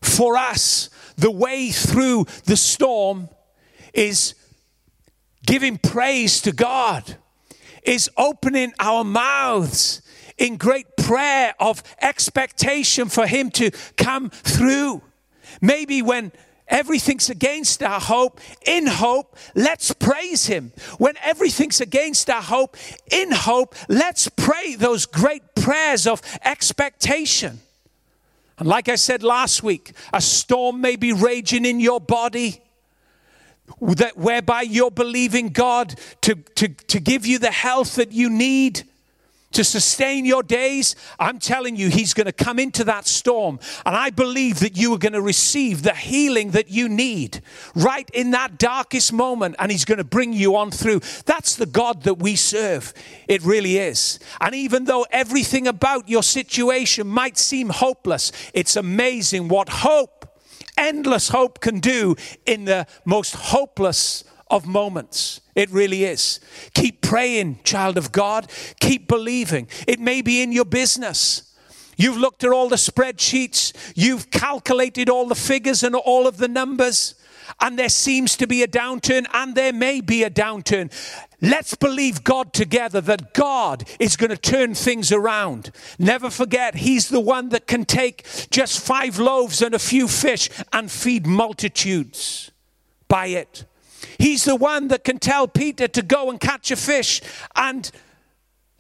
for 0.02 0.38
us, 0.38 0.90
the 1.18 1.32
way 1.32 1.70
through 1.72 2.26
the 2.46 2.58
storm, 2.58 3.30
is 3.94 4.36
giving 5.46 5.78
praise 5.78 6.42
to 6.42 6.52
God, 6.52 7.18
is 7.84 8.10
opening 8.18 8.74
our 8.80 9.04
mouths 9.04 10.02
in 10.38 10.58
great 10.58 10.98
prayer 10.98 11.54
of 11.60 11.82
expectation 12.02 13.10
for 13.10 13.26
Him 13.26 13.50
to 13.52 13.72
come 13.98 14.30
through. 14.30 15.02
Maybe 15.62 16.02
when 16.02 16.32
everything's 16.68 17.30
against 17.30 17.84
our 17.84 18.00
hope, 18.00 18.40
in 18.66 18.88
hope, 18.88 19.36
let's 19.54 19.92
praise 19.94 20.48
Him. 20.48 20.72
When 20.98 21.16
everything's 21.24 21.82
against 21.82 22.30
our 22.30 22.42
hope, 22.42 22.78
in 23.12 23.32
hope, 23.32 23.76
let's 23.88 24.28
pray 24.30 24.76
those 24.76 25.06
great 25.06 25.56
prayers 25.56 26.08
of 26.08 26.22
expectation. 26.44 27.60
And 28.58 28.68
like 28.68 28.88
I 28.90 28.96
said 28.96 29.24
last 29.24 29.64
week, 29.64 29.94
a 30.14 30.22
storm 30.22 30.82
may 30.82 30.96
be 30.96 31.12
raging 31.12 31.66
in 31.66 31.80
your 31.80 32.00
body. 32.00 32.62
That 33.82 34.16
whereby 34.16 34.62
you're 34.62 34.92
believing 34.92 35.50
God 35.50 35.96
to, 36.22 36.36
to, 36.36 36.68
to 36.68 37.00
give 37.00 37.26
you 37.26 37.40
the 37.40 37.50
health 37.52 37.96
that 37.96 38.12
you 38.12 38.30
need 38.30 38.84
to 39.56 39.64
sustain 39.64 40.26
your 40.26 40.44
days, 40.44 40.96
I'm 41.20 41.40
telling 41.40 41.76
you, 41.76 41.90
He's 41.90 42.14
going 42.14 42.26
to 42.26 42.32
come 42.32 42.60
into 42.60 42.84
that 42.86 43.08
storm. 43.08 43.60
And 43.86 43.96
I 43.96 44.10
believe 44.10 44.60
that 44.60 44.78
you 44.78 44.94
are 44.94 44.98
going 44.98 45.14
to 45.14 45.22
receive 45.22 45.84
the 45.84 45.94
healing 45.94 46.52
that 46.52 46.70
you 46.70 46.88
need 46.88 47.42
right 47.74 48.10
in 48.12 48.32
that 48.32 48.58
darkest 48.58 49.12
moment. 49.12 49.56
And 49.60 49.72
He's 49.72 49.86
going 49.86 49.98
to 49.98 50.04
bring 50.04 50.34
you 50.34 50.56
on 50.56 50.72
through. 50.72 51.02
That's 51.26 51.56
the 51.56 51.66
God 51.66 52.04
that 52.04 52.16
we 52.16 52.36
serve. 52.36 52.94
It 53.28 53.42
really 53.44 53.78
is. 53.78 54.20
And 54.40 54.54
even 54.54 54.86
though 54.86 55.06
everything 55.12 55.68
about 55.68 56.10
your 56.10 56.24
situation 56.24 57.08
might 57.08 57.38
seem 57.38 57.70
hopeless, 57.70 58.32
it's 58.54 58.76
amazing 58.76 59.48
what 59.48 59.70
hope, 59.70 60.40
endless 60.78 61.30
hope, 61.30 61.62
can 61.62 61.80
do 61.80 62.16
in 62.46 62.66
the 62.66 62.88
most 63.06 63.36
hopeless 63.36 64.24
of 64.56 64.66
moments. 64.66 65.42
It 65.54 65.70
really 65.70 66.06
is. 66.06 66.40
Keep 66.74 67.02
praying, 67.02 67.60
child 67.66 67.98
of 67.98 68.14
God. 68.14 68.50
Keep 68.80 69.08
believing. 69.08 69.68
It 69.86 70.00
may 70.00 70.22
be 70.22 70.42
in 70.42 70.54
your 70.54 70.66
business. 70.66 71.54
You've 71.98 72.18
looked 72.18 72.44
at 72.44 72.52
all 72.52 72.70
the 72.70 72.76
spreadsheets, 72.76 73.74
you've 73.96 74.30
calculated 74.30 75.10
all 75.10 75.28
the 75.28 75.36
figures 75.36 75.82
and 75.82 75.96
all 75.96 76.28
of 76.28 76.38
the 76.38 76.48
numbers, 76.50 77.16
and 77.62 77.80
there 77.80 77.90
seems 77.90 78.36
to 78.38 78.48
be 78.48 78.64
a 78.64 78.68
downturn, 78.68 79.26
and 79.34 79.56
there 79.56 79.72
may 79.72 80.02
be 80.02 80.24
a 80.24 80.30
downturn. 80.30 80.92
Let's 81.42 81.74
believe 81.76 82.24
God 82.24 82.52
together 82.52 83.00
that 83.02 83.34
God 83.34 83.88
is 83.98 84.18
going 84.18 84.32
to 84.32 84.38
turn 84.38 84.74
things 84.74 85.12
around. 85.12 85.72
Never 85.98 86.30
forget, 86.30 86.76
He's 86.76 87.08
the 87.08 87.22
one 87.22 87.50
that 87.50 87.66
can 87.66 87.86
take 87.86 88.26
just 88.50 88.80
five 88.80 89.18
loaves 89.18 89.62
and 89.62 89.74
a 89.74 89.80
few 89.80 90.10
fish 90.10 90.50
and 90.74 90.92
feed 90.92 91.26
multitudes 91.26 92.52
by 93.08 93.28
it. 93.28 93.64
He's 94.18 94.46
the 94.46 94.56
one 94.56 94.88
that 94.90 95.04
can 95.04 95.20
tell 95.20 95.48
Peter 95.48 95.88
to 95.88 96.02
go 96.02 96.30
and 96.30 96.40
catch 96.40 96.72
a 96.72 96.76
fish 96.76 97.22
and 97.56 97.90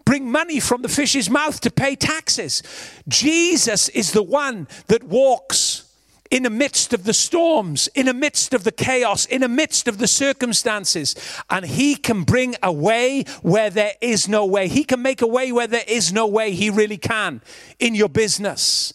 bring 0.06 0.32
money 0.32 0.60
from 0.60 0.82
the 0.82 0.90
fish's 0.90 1.30
mouth 1.30 1.60
to 1.62 1.72
pay 1.72 1.96
taxes. 1.96 2.62
Jesus 3.08 3.90
is 3.90 4.12
the 4.12 4.24
one 4.24 4.68
that 4.88 5.04
walks 5.04 5.86
in 6.32 6.44
the 6.44 6.50
midst 6.50 6.94
of 6.94 7.04
the 7.04 7.14
storms, 7.14 7.88
in 7.90 8.08
the 8.08 8.14
midst 8.14 8.54
of 8.54 8.64
the 8.64 8.72
chaos, 8.72 9.26
in 9.26 9.42
the 9.42 9.48
midst 9.48 9.88
of 9.88 9.98
the 9.98 10.08
circumstances. 10.08 11.16
And 11.50 11.66
He 11.66 11.96
can 11.96 12.24
bring 12.24 12.56
a 12.64 12.72
way 12.72 13.24
where 13.42 13.70
there 13.70 13.94
is 14.02 14.28
no 14.28 14.46
way. 14.46 14.68
He 14.68 14.84
can 14.84 15.02
make 15.02 15.22
a 15.22 15.28
way 15.28 15.52
where 15.52 15.68
there 15.68 15.84
is 15.88 16.12
no 16.12 16.28
way. 16.28 16.52
He 16.52 16.70
really 16.70 16.98
can 16.98 17.42
in 17.80 17.96
your 17.96 18.10
business 18.10 18.94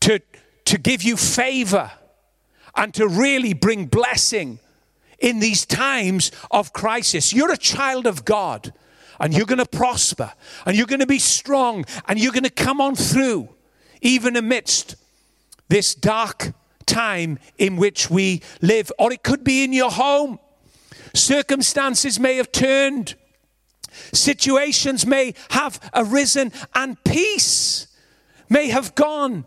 to, 0.00 0.20
to 0.66 0.78
give 0.78 1.02
you 1.02 1.16
favor 1.16 1.90
and 2.74 2.92
to 2.94 3.08
really 3.08 3.54
bring 3.54 3.86
blessing 3.86 4.58
in 5.18 5.40
these 5.40 5.64
times 5.66 6.30
of 6.50 6.72
crisis. 6.72 7.32
You're 7.32 7.52
a 7.52 7.56
child 7.56 8.06
of 8.06 8.24
God 8.24 8.72
and 9.18 9.34
you're 9.34 9.46
going 9.46 9.58
to 9.58 9.66
prosper 9.66 10.32
and 10.64 10.76
you're 10.76 10.86
going 10.86 11.00
to 11.00 11.06
be 11.06 11.18
strong 11.18 11.84
and 12.06 12.18
you're 12.18 12.32
going 12.32 12.44
to 12.44 12.50
come 12.50 12.80
on 12.80 12.94
through 12.94 13.48
even 14.00 14.36
amidst 14.36 14.96
this 15.68 15.94
dark 15.94 16.52
time 16.86 17.38
in 17.58 17.76
which 17.76 18.10
we 18.10 18.42
live. 18.62 18.92
Or 18.98 19.12
it 19.12 19.22
could 19.22 19.44
be 19.44 19.64
in 19.64 19.72
your 19.72 19.90
home. 19.90 20.38
Circumstances 21.14 22.20
may 22.20 22.36
have 22.36 22.52
turned, 22.52 23.14
situations 24.12 25.06
may 25.06 25.34
have 25.50 25.80
arisen, 25.94 26.52
and 26.74 27.02
peace 27.04 27.88
may 28.48 28.68
have 28.68 28.94
gone 28.94 29.44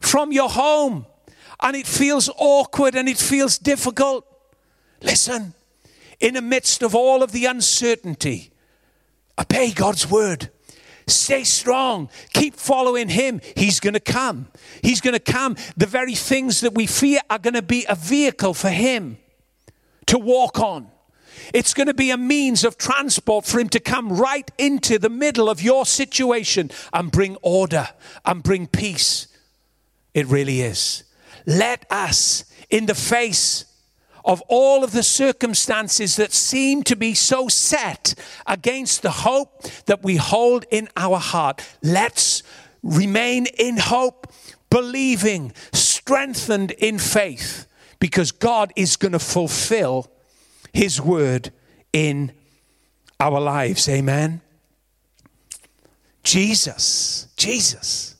from 0.00 0.32
your 0.32 0.48
home. 0.48 1.06
And 1.60 1.76
it 1.76 1.86
feels 1.86 2.28
awkward 2.36 2.94
and 2.94 3.08
it 3.08 3.18
feels 3.18 3.58
difficult. 3.58 4.25
Listen, 5.06 5.54
in 6.18 6.34
the 6.34 6.42
midst 6.42 6.82
of 6.82 6.94
all 6.94 7.22
of 7.22 7.30
the 7.30 7.44
uncertainty, 7.46 8.50
obey 9.38 9.70
God's 9.70 10.10
word. 10.10 10.50
Stay 11.06 11.44
strong. 11.44 12.10
Keep 12.34 12.56
following 12.56 13.08
him. 13.08 13.40
He's 13.56 13.78
going 13.78 13.94
to 13.94 14.00
come. 14.00 14.48
He's 14.82 15.00
going 15.00 15.14
to 15.14 15.20
come. 15.20 15.56
The 15.76 15.86
very 15.86 16.16
things 16.16 16.60
that 16.62 16.74
we 16.74 16.86
fear 16.86 17.20
are 17.30 17.38
going 17.38 17.54
to 17.54 17.62
be 17.62 17.86
a 17.88 17.94
vehicle 17.94 18.52
for 18.52 18.70
him 18.70 19.18
to 20.06 20.18
walk 20.18 20.58
on. 20.58 20.88
It's 21.54 21.72
going 21.72 21.86
to 21.86 21.94
be 21.94 22.10
a 22.10 22.16
means 22.16 22.64
of 22.64 22.76
transport 22.76 23.44
for 23.44 23.60
him 23.60 23.68
to 23.68 23.78
come 23.78 24.12
right 24.12 24.50
into 24.58 24.98
the 24.98 25.08
middle 25.08 25.48
of 25.48 25.62
your 25.62 25.86
situation 25.86 26.72
and 26.92 27.12
bring 27.12 27.36
order 27.42 27.90
and 28.24 28.42
bring 28.42 28.66
peace. 28.66 29.28
It 30.14 30.26
really 30.26 30.62
is. 30.62 31.04
Let 31.46 31.86
us, 31.92 32.44
in 32.68 32.86
the 32.86 32.96
face 32.96 33.66
of 34.26 34.42
all 34.48 34.82
of 34.82 34.90
the 34.90 35.04
circumstances 35.04 36.16
that 36.16 36.32
seem 36.32 36.82
to 36.82 36.96
be 36.96 37.14
so 37.14 37.48
set 37.48 38.14
against 38.46 39.02
the 39.02 39.10
hope 39.10 39.62
that 39.86 40.02
we 40.02 40.16
hold 40.16 40.66
in 40.70 40.88
our 40.96 41.18
heart, 41.18 41.66
let's 41.82 42.42
remain 42.82 43.46
in 43.58 43.76
hope, 43.76 44.30
believing, 44.68 45.52
strengthened 45.72 46.72
in 46.72 46.98
faith, 46.98 47.66
because 48.00 48.32
God 48.32 48.72
is 48.76 48.96
going 48.96 49.12
to 49.12 49.18
fulfill 49.18 50.10
his 50.72 51.00
word 51.00 51.52
in 51.92 52.32
our 53.20 53.40
lives. 53.40 53.88
Amen. 53.88 54.42
Jesus, 56.22 57.28
Jesus 57.36 58.16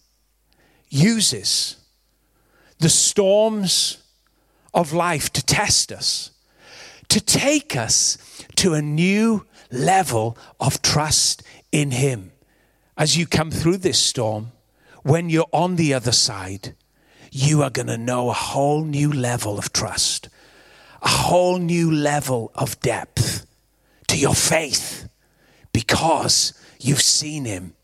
uses 0.89 1.77
the 2.79 2.89
storms 2.89 3.99
of 4.77 4.93
life 4.93 5.33
to 5.33 5.45
test 5.45 5.91
us, 5.91 6.31
to 7.09 7.21
take 7.21 7.75
us 7.75 8.17
to 8.55 8.75
a 8.75 8.83
new 8.83 9.45
level 9.73 10.39
of 10.61 10.81
trust 10.83 11.43
in 11.73 11.91
Him. 11.91 12.31
As 12.97 13.17
you 13.17 13.27
come 13.27 13.51
through 13.51 13.79
this 13.79 13.99
storm, 13.99 14.53
when 15.03 15.29
you're 15.29 15.49
on 15.53 15.75
the 15.75 15.93
other 15.93 16.13
side, 16.13 16.77
you 17.33 17.63
are 17.65 17.71
going 17.71 17.89
to 17.89 17.99
know 17.99 18.31
a 18.31 18.35
whole 18.35 18.85
new 18.85 19.13
level 19.13 19.59
of 19.59 19.73
trust 19.73 20.29
a 21.07 21.09
whole 21.09 21.59
new 21.59 21.93
level 21.93 22.51
of 22.57 22.81
depth 22.81 23.47
to 24.09 24.19
your 24.19 24.35
faith 24.35 25.09
because 25.73 26.53
you've 26.81 27.01
seen 27.01 27.45
Him 27.45 27.75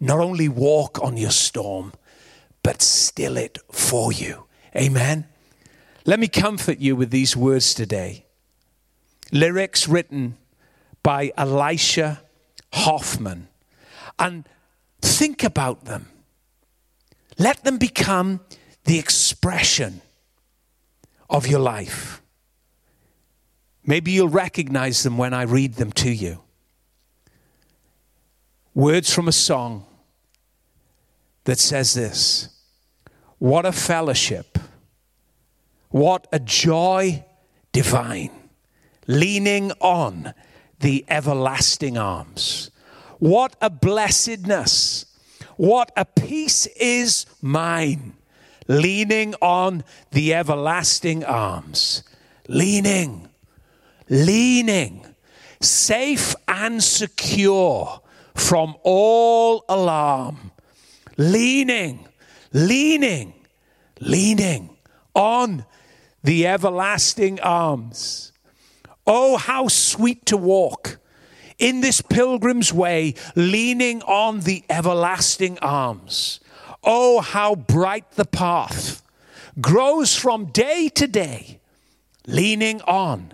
not 0.00 0.18
only 0.18 0.48
walk 0.48 1.00
on 1.02 1.16
your 1.16 1.30
storm, 1.30 1.92
but 2.62 2.82
still 2.82 3.36
it 3.36 3.58
for 3.70 4.12
you. 4.12 4.44
Amen. 4.74 5.26
Let 6.08 6.20
me 6.20 6.28
comfort 6.28 6.78
you 6.78 6.96
with 6.96 7.10
these 7.10 7.36
words 7.36 7.74
today. 7.74 8.24
Lyrics 9.30 9.86
written 9.86 10.38
by 11.02 11.32
Elisha 11.36 12.22
Hoffman. 12.72 13.48
And 14.18 14.48
think 15.02 15.44
about 15.44 15.84
them. 15.84 16.08
Let 17.36 17.62
them 17.62 17.76
become 17.76 18.40
the 18.84 18.98
expression 18.98 20.00
of 21.28 21.46
your 21.46 21.60
life. 21.60 22.22
Maybe 23.84 24.12
you'll 24.12 24.30
recognize 24.30 25.02
them 25.02 25.18
when 25.18 25.34
I 25.34 25.42
read 25.42 25.74
them 25.74 25.92
to 25.92 26.10
you. 26.10 26.40
Words 28.72 29.12
from 29.12 29.28
a 29.28 29.32
song 29.32 29.84
that 31.44 31.58
says 31.58 31.92
this 31.92 32.48
What 33.38 33.66
a 33.66 33.72
fellowship! 33.72 34.57
What 35.90 36.26
a 36.32 36.38
joy 36.38 37.24
divine, 37.72 38.30
leaning 39.06 39.72
on 39.80 40.34
the 40.80 41.04
everlasting 41.08 41.98
arms. 41.98 42.70
What 43.18 43.56
a 43.60 43.70
blessedness! 43.70 45.06
What 45.56 45.90
a 45.96 46.04
peace 46.04 46.66
is 46.76 47.26
mine, 47.42 48.14
leaning 48.68 49.34
on 49.42 49.82
the 50.12 50.34
everlasting 50.34 51.24
arms. 51.24 52.04
Leaning 52.46 53.28
leaning, 54.08 55.04
safe 55.60 56.34
and 56.46 56.82
secure 56.82 58.00
from 58.34 58.74
all 58.82 59.64
alarm, 59.68 60.52
leaning, 61.16 62.06
leaning, 62.52 63.34
leaning 64.00 64.76
on 65.14 65.64
the 66.28 66.46
everlasting 66.46 67.40
arms. 67.40 68.32
Oh, 69.06 69.38
how 69.38 69.66
sweet 69.66 70.26
to 70.26 70.36
walk 70.36 70.98
in 71.58 71.80
this 71.80 72.02
pilgrim's 72.02 72.70
way, 72.70 73.14
leaning 73.34 74.02
on 74.02 74.40
the 74.40 74.62
everlasting 74.68 75.58
arms. 75.60 76.40
Oh, 76.84 77.22
how 77.22 77.54
bright 77.54 78.10
the 78.10 78.26
path 78.26 79.02
grows 79.58 80.14
from 80.14 80.52
day 80.52 80.90
to 80.96 81.06
day, 81.06 81.60
leaning 82.26 82.82
on 82.82 83.32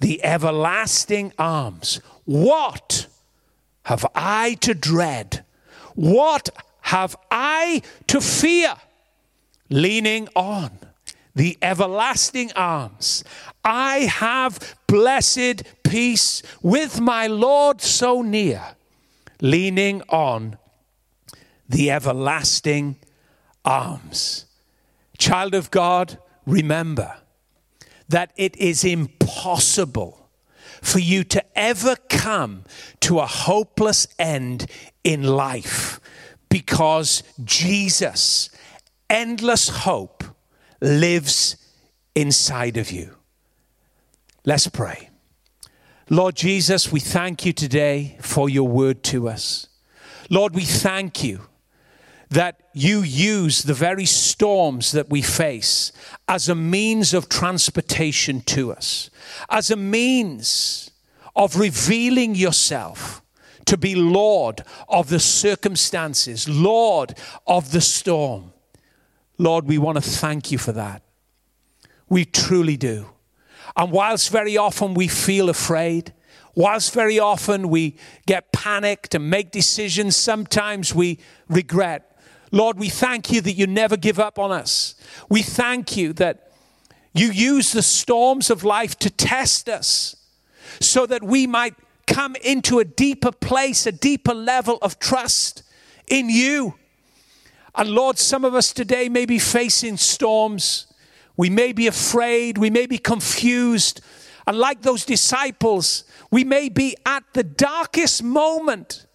the 0.00 0.20
everlasting 0.24 1.32
arms. 1.38 2.00
What 2.24 3.06
have 3.84 4.04
I 4.12 4.54
to 4.54 4.74
dread? 4.74 5.44
What 5.94 6.50
have 6.80 7.14
I 7.30 7.82
to 8.08 8.20
fear? 8.20 8.74
Leaning 9.70 10.28
on 10.34 10.80
the 11.34 11.58
everlasting 11.60 12.52
arms. 12.54 13.24
I 13.64 14.00
have 14.00 14.76
blessed 14.86 15.62
peace 15.82 16.42
with 16.62 17.00
my 17.00 17.26
Lord 17.26 17.80
so 17.80 18.22
near, 18.22 18.62
leaning 19.40 20.02
on 20.08 20.58
the 21.68 21.90
everlasting 21.90 22.96
arms. 23.64 24.46
Child 25.18 25.54
of 25.54 25.70
God, 25.70 26.18
remember 26.46 27.16
that 28.08 28.32
it 28.36 28.56
is 28.56 28.84
impossible 28.84 30.28
for 30.82 30.98
you 30.98 31.24
to 31.24 31.42
ever 31.58 31.96
come 32.08 32.64
to 33.00 33.18
a 33.18 33.26
hopeless 33.26 34.06
end 34.18 34.66
in 35.02 35.22
life 35.22 35.98
because 36.48 37.22
Jesus, 37.42 38.50
endless 39.08 39.68
hope, 39.70 40.22
lives 40.84 41.56
inside 42.14 42.76
of 42.76 42.90
you. 42.90 43.16
Let's 44.44 44.68
pray. 44.68 45.10
Lord 46.10 46.36
Jesus, 46.36 46.92
we 46.92 47.00
thank 47.00 47.46
you 47.46 47.52
today 47.52 48.18
for 48.20 48.48
your 48.48 48.68
word 48.68 49.02
to 49.04 49.28
us. 49.28 49.68
Lord, 50.28 50.54
we 50.54 50.64
thank 50.64 51.24
you 51.24 51.40
that 52.28 52.60
you 52.74 53.00
use 53.00 53.62
the 53.62 53.74
very 53.74 54.04
storms 54.04 54.92
that 54.92 55.08
we 55.08 55.22
face 55.22 55.92
as 56.28 56.48
a 56.48 56.54
means 56.54 57.14
of 57.14 57.28
transportation 57.28 58.40
to 58.42 58.72
us, 58.72 59.08
as 59.48 59.70
a 59.70 59.76
means 59.76 60.90
of 61.36 61.56
revealing 61.56 62.34
yourself 62.34 63.22
to 63.66 63.78
be 63.78 63.94
Lord 63.94 64.62
of 64.88 65.08
the 65.08 65.20
circumstances, 65.20 66.48
Lord 66.48 67.14
of 67.46 67.70
the 67.72 67.80
storm. 67.80 68.53
Lord, 69.38 69.66
we 69.66 69.78
want 69.78 69.96
to 69.96 70.02
thank 70.02 70.52
you 70.52 70.58
for 70.58 70.72
that. 70.72 71.02
We 72.08 72.24
truly 72.24 72.76
do. 72.76 73.06
And 73.76 73.90
whilst 73.90 74.30
very 74.30 74.56
often 74.56 74.94
we 74.94 75.08
feel 75.08 75.48
afraid, 75.48 76.12
whilst 76.54 76.94
very 76.94 77.18
often 77.18 77.68
we 77.68 77.96
get 78.26 78.52
panicked 78.52 79.14
and 79.14 79.28
make 79.28 79.50
decisions, 79.50 80.16
sometimes 80.16 80.94
we 80.94 81.18
regret. 81.48 82.16
Lord, 82.52 82.78
we 82.78 82.88
thank 82.88 83.32
you 83.32 83.40
that 83.40 83.54
you 83.54 83.66
never 83.66 83.96
give 83.96 84.20
up 84.20 84.38
on 84.38 84.52
us. 84.52 84.94
We 85.28 85.42
thank 85.42 85.96
you 85.96 86.12
that 86.14 86.52
you 87.12 87.30
use 87.30 87.72
the 87.72 87.82
storms 87.82 88.50
of 88.50 88.62
life 88.62 88.96
to 89.00 89.10
test 89.10 89.68
us 89.68 90.16
so 90.80 91.06
that 91.06 91.22
we 91.22 91.46
might 91.46 91.74
come 92.06 92.36
into 92.36 92.78
a 92.78 92.84
deeper 92.84 93.32
place, 93.32 93.86
a 93.86 93.92
deeper 93.92 94.34
level 94.34 94.78
of 94.82 94.98
trust 94.98 95.62
in 96.06 96.28
you. 96.28 96.74
And 97.76 97.90
Lord, 97.90 98.18
some 98.18 98.44
of 98.44 98.54
us 98.54 98.72
today 98.72 99.08
may 99.08 99.26
be 99.26 99.38
facing 99.38 99.96
storms. 99.96 100.86
We 101.36 101.50
may 101.50 101.72
be 101.72 101.86
afraid. 101.86 102.58
We 102.58 102.70
may 102.70 102.86
be 102.86 102.98
confused. 102.98 104.00
And 104.46 104.58
like 104.58 104.82
those 104.82 105.04
disciples, 105.04 106.04
we 106.30 106.44
may 106.44 106.68
be 106.68 106.96
at 107.04 107.24
the 107.32 107.42
darkest 107.42 108.22
moment, 108.22 109.06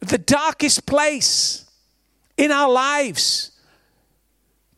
the 0.00 0.18
darkest 0.18 0.86
place 0.86 1.66
in 2.36 2.50
our 2.50 2.70
lives 2.70 3.52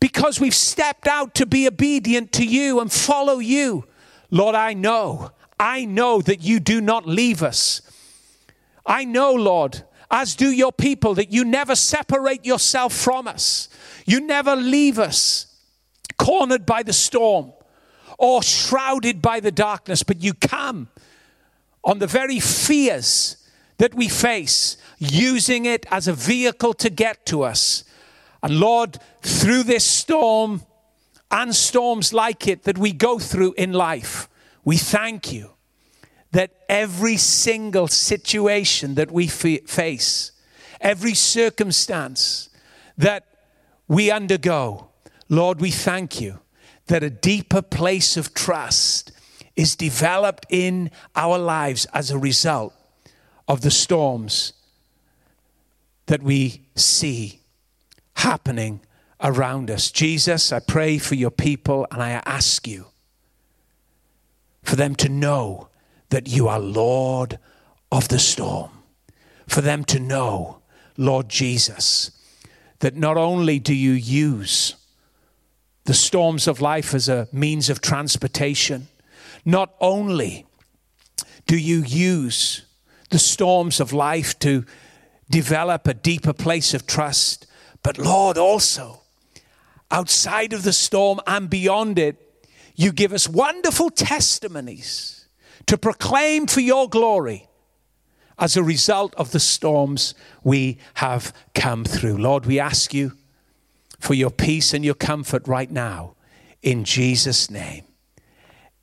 because 0.01 0.41
we've 0.41 0.55
stepped 0.55 1.07
out 1.07 1.35
to 1.35 1.47
be 1.47 1.67
obedient 1.67 2.33
to 2.33 2.45
you 2.45 2.81
and 2.81 2.93
follow 2.93 3.39
you. 3.39 3.85
Lord, 4.31 4.55
I 4.55 4.75
know, 4.75 5.33
I 5.59 5.85
know 5.85 6.21
that 6.21 6.43
you 6.43 6.61
do 6.61 6.81
not 6.81 7.07
leave 7.07 7.43
us. 7.43 7.83
I 8.87 9.05
know, 9.05 9.33
Lord, 9.33 9.83
as 10.11 10.35
do 10.35 10.51
your 10.51 10.73
people, 10.73 11.15
that 11.15 11.33
you 11.33 11.45
never 11.45 11.75
separate 11.75 12.45
yourself 12.45 12.93
from 12.93 13.29
us. 13.29 13.69
You 14.07 14.21
never 14.21 14.57
leave 14.57 14.99
us 14.99 15.47
cornered 16.17 16.65
by 16.65 16.83
the 16.83 16.93
storm 16.93 17.53
or 18.19 18.43
shrouded 18.43 19.21
by 19.23 19.41
the 19.41 19.53
darkness, 19.53 20.03
but 20.03 20.23
you 20.23 20.35
come 20.35 20.89
on 21.85 21.99
the 21.99 22.07
very 22.07 22.41
fears 22.41 23.37
that 23.79 23.95
we 23.95 24.09
face, 24.09 24.77
using 24.99 25.65
it 25.65 25.87
as 25.91 26.09
a 26.09 26.13
vehicle 26.13 26.75
to 26.75 26.91
get 26.91 27.25
to 27.27 27.43
us. 27.43 27.85
And 28.43 28.59
Lord, 28.59 28.99
through 29.23 29.63
this 29.63 29.85
storm 29.85 30.63
and 31.31 31.55
storms 31.55 32.13
like 32.13 32.49
it 32.49 32.65
that 32.65 32.77
we 32.77 32.93
go 32.93 33.19
through 33.19 33.55
in 33.57 33.73
life, 33.73 34.29
we 34.65 34.77
thank 34.77 35.33
you 35.33 35.51
that 36.33 36.51
every 36.69 37.17
single 37.17 37.89
situation 37.89 38.95
that 38.97 39.11
we 39.11 39.27
face, 39.27 40.33
every 40.81 41.15
circumstance 41.15 42.51
that 42.97 43.27
we 43.87 44.11
undergo, 44.11 44.89
Lord, 45.29 45.61
we 45.61 45.71
thank 45.71 46.21
you 46.21 46.41
that 46.87 47.03
a 47.03 47.11
deeper 47.11 47.63
place 47.63 48.17
of 48.17 48.35
trust 48.35 49.13
is 49.57 49.77
developed 49.77 50.47
in 50.51 50.91
our 51.17 51.39
lives 51.39 51.87
as 51.87 52.11
a 52.11 52.19
result 52.19 52.73
of 53.47 53.63
the 53.63 53.71
storms 53.71 54.53
that 56.07 56.23
we 56.23 56.63
see 56.75 57.41
happening 58.17 58.81
around 59.21 59.71
us. 59.71 59.91
Jesus, 59.91 60.53
I 60.53 60.61
pray 60.61 60.99
for 60.99 61.15
your 61.15 61.31
people 61.31 61.87
and 61.91 62.03
I 62.03 62.23
ask 62.25 62.67
you 62.67 62.87
for 64.63 64.77
them 64.77 64.95
to 64.97 65.09
know 65.09 65.69
that 66.11 66.29
you 66.29 66.49
are 66.49 66.61
Lord 66.61 67.39
of 67.91 68.09
the 68.09 68.19
storm, 68.19 68.71
for 69.47 69.61
them 69.61 69.85
to 69.85 70.01
know, 70.01 70.61
Lord 70.97 71.29
Jesus, 71.29 72.11
that 72.81 72.97
not 72.97 73.17
only 73.17 73.59
do 73.59 73.75
you 73.75 73.93
use 73.93 74.75
the 75.85 75.95
storms 75.95 76.47
of 76.47 76.61
life 76.61 76.95
as 76.95 77.09
a 77.09 77.29
means 77.33 77.71
of 77.71 77.81
transportation, 77.81 78.89
not 79.45 79.75
only 79.81 80.47
do 81.47 81.57
you 81.57 81.83
use 81.83 82.67
the 83.11 83.19
storms 83.19 83.81
of 83.81 83.93
life 83.93 84.39
to 84.41 84.65
develop 85.31 85.87
a 85.87 85.95
deeper 85.95 86.33
place 86.33 86.75
of 86.75 86.87
trust, 86.87 87.47
but 87.83 87.99
Lord, 87.99 88.37
also 88.37 89.01
outside 89.91 90.53
of 90.53 90.63
the 90.63 90.73
storm 90.73 91.21
and 91.27 91.49
beyond 91.49 91.99
it, 91.99 92.47
you 92.75 92.93
give 92.93 93.13
us 93.13 93.29
wonderful 93.29 93.91
testimonies 93.91 95.18
to 95.69 95.79
proclaim 95.79 96.47
for 96.47 96.61
your 96.61 96.89
glory 96.89 97.47
as 98.39 98.57
a 98.57 98.63
result 98.63 99.15
of 99.17 99.33
the 99.33 99.41
storms 99.41 100.15
we 100.43 100.79
have 100.95 101.33
come 101.55 101.85
through. 101.85 102.17
Lord, 102.17 102.47
we 102.47 102.59
ask 102.59 102.95
you 102.95 103.13
for 103.99 104.15
your 104.15 104.31
peace 104.31 104.73
and 104.73 104.85
your 104.85 104.95
comfort 104.95 105.47
right 105.47 105.71
now 105.71 106.15
in 106.63 106.85
Jesus' 106.85 107.51
name. 107.51 107.85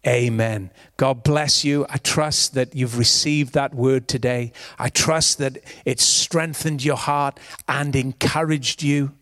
Amen. 0.06 0.70
God 0.98 1.24
bless 1.24 1.66
you. 1.66 1.88
I 1.90 1.98
trust 1.98 2.54
that 2.54 2.76
you've 2.76 3.00
received 3.00 3.56
that 3.56 3.74
word 3.74 4.08
today. 4.08 4.52
I 4.78 4.90
trust 4.90 5.40
that 5.40 5.58
it 5.86 6.00
strengthened 6.00 6.86
your 6.86 6.98
heart 6.98 7.40
and 7.68 7.96
encouraged 7.96 8.84
you. 8.84 9.14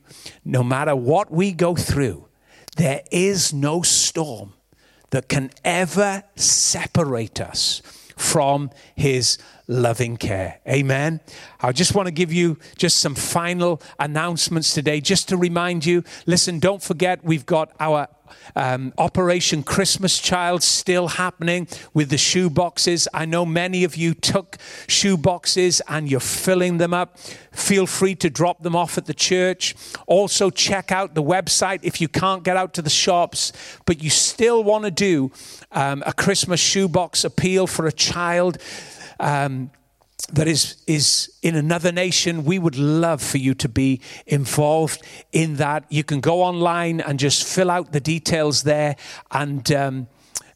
No 0.44 0.64
matter 0.64 0.98
what 0.98 1.32
we 1.32 1.54
go 1.54 1.76
through, 1.76 2.28
there 2.76 3.04
is 3.10 3.54
no 3.54 3.82
storm 3.82 4.54
that 5.14 5.30
can 5.30 5.52
ever 5.64 6.24
separate 6.36 7.40
us 7.40 7.84
from 8.18 8.72
his 8.96 9.38
loving 9.68 10.18
care. 10.18 10.60
Amen. 10.68 11.20
I 11.62 11.72
just 11.72 11.94
want 11.94 12.08
to 12.08 12.12
give 12.12 12.34
you 12.34 12.58
just 12.78 12.98
some 12.98 13.14
final 13.14 13.80
announcements 14.00 14.74
today, 14.74 15.02
just 15.02 15.30
to 15.30 15.38
remind 15.38 15.86
you 15.86 16.04
listen, 16.26 16.58
don't 16.58 16.82
forget 16.82 17.24
we've 17.24 17.46
got 17.46 17.72
our 17.80 18.08
um, 18.56 18.94
Operation 18.98 19.64
Christmas 19.64 20.20
Child 20.20 20.64
still 20.64 21.08
happening 21.10 21.68
with 21.94 22.10
the 22.10 22.18
shoe 22.18 22.50
boxes. 22.50 23.08
I 23.14 23.26
know 23.26 23.46
many 23.46 23.84
of 23.84 23.96
you 23.96 24.14
took 24.14 24.58
shoe 24.88 25.18
boxes 25.18 25.82
and 25.88 26.10
you're 26.10 26.20
filling 26.20 26.78
them 26.78 26.94
up. 26.94 27.18
Feel 27.52 27.86
free 27.86 28.16
to 28.16 28.30
drop 28.30 28.64
them 28.64 28.76
off 28.76 28.98
at 28.98 29.06
the 29.06 29.14
church. 29.14 29.76
Also, 30.08 30.50
check 30.50 30.92
out 30.92 31.16
the 31.16 31.24
website 31.24 31.80
if 31.84 32.02
you 32.02 32.08
can't 32.08 32.44
get 32.44 32.58
out 32.58 32.74
to 32.74 32.82
the 32.82 32.90
shops, 32.90 33.52
but 33.86 34.04
you 34.04 34.10
still 34.10 34.64
want 34.64 34.86
to 34.86 34.92
do 34.92 35.32
um, 35.72 36.04
a 36.06 36.14
Christmas 36.14 36.60
shoebox 36.60 37.24
appeal 37.24 37.68
for 37.68 37.88
a 37.88 37.92
child. 37.92 38.58
Um, 39.20 39.72
that 40.32 40.48
is, 40.48 40.78
is 40.88 41.32
in 41.42 41.56
another 41.56 41.92
nation, 41.92 42.46
we 42.46 42.58
would 42.58 42.78
love 42.78 43.22
for 43.22 43.38
you 43.38 43.54
to 43.56 43.70
be 43.70 44.02
involved 44.26 45.02
in 45.32 45.58
that. 45.58 45.86
You 45.90 46.04
can 46.04 46.22
go 46.22 46.42
online 46.42 47.02
and 47.02 47.20
just 47.20 47.44
fill 47.44 47.70
out 47.70 47.92
the 47.92 48.00
details 48.00 48.64
there, 48.64 48.96
and 49.32 49.70
um, 49.72 50.08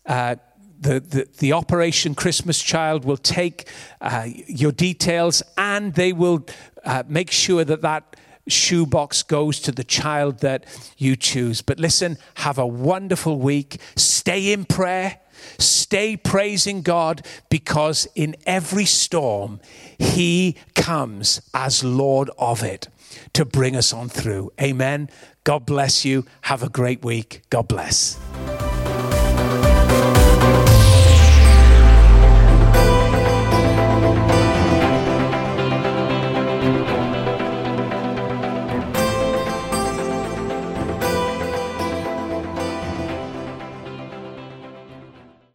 uh, 0.05 0.37
the, 0.79 0.99
the, 0.99 1.27
the, 1.39 1.53
Operation 1.53 2.15
Christmas 2.15 2.61
Child 2.61 3.03
will 3.03 3.17
take 3.17 3.67
uh, 3.99 4.27
your 4.47 4.71
details 4.71 5.41
and 5.57 5.93
they 5.95 6.13
will 6.13 6.45
uh, 6.85 7.03
make 7.07 7.31
sure 7.31 7.63
that 7.63 7.81
that 7.81 8.15
shoebox 8.47 9.23
goes 9.23 9.59
to 9.61 9.71
the 9.71 9.83
child 9.83 10.39
that 10.39 10.65
you 10.97 11.15
choose. 11.15 11.61
But 11.61 11.79
listen, 11.79 12.17
have 12.35 12.57
a 12.57 12.65
wonderful 12.67 13.39
week. 13.39 13.81
Stay 13.95 14.53
in 14.53 14.65
prayer. 14.65 15.19
Stay 15.57 16.17
praising 16.17 16.81
God 16.81 17.25
because 17.49 18.07
in 18.15 18.35
every 18.45 18.85
storm, 18.85 19.59
He 19.97 20.55
comes 20.75 21.41
as 21.53 21.83
Lord 21.83 22.29
of 22.37 22.63
it 22.63 22.87
to 23.33 23.45
bring 23.45 23.75
us 23.75 23.93
on 23.93 24.09
through. 24.09 24.51
Amen. 24.61 25.09
God 25.43 25.65
bless 25.65 26.03
you. 26.03 26.25
Have 26.41 26.63
a 26.63 26.69
great 26.69 27.03
week. 27.03 27.41
God 27.49 27.67
bless. 27.67 28.19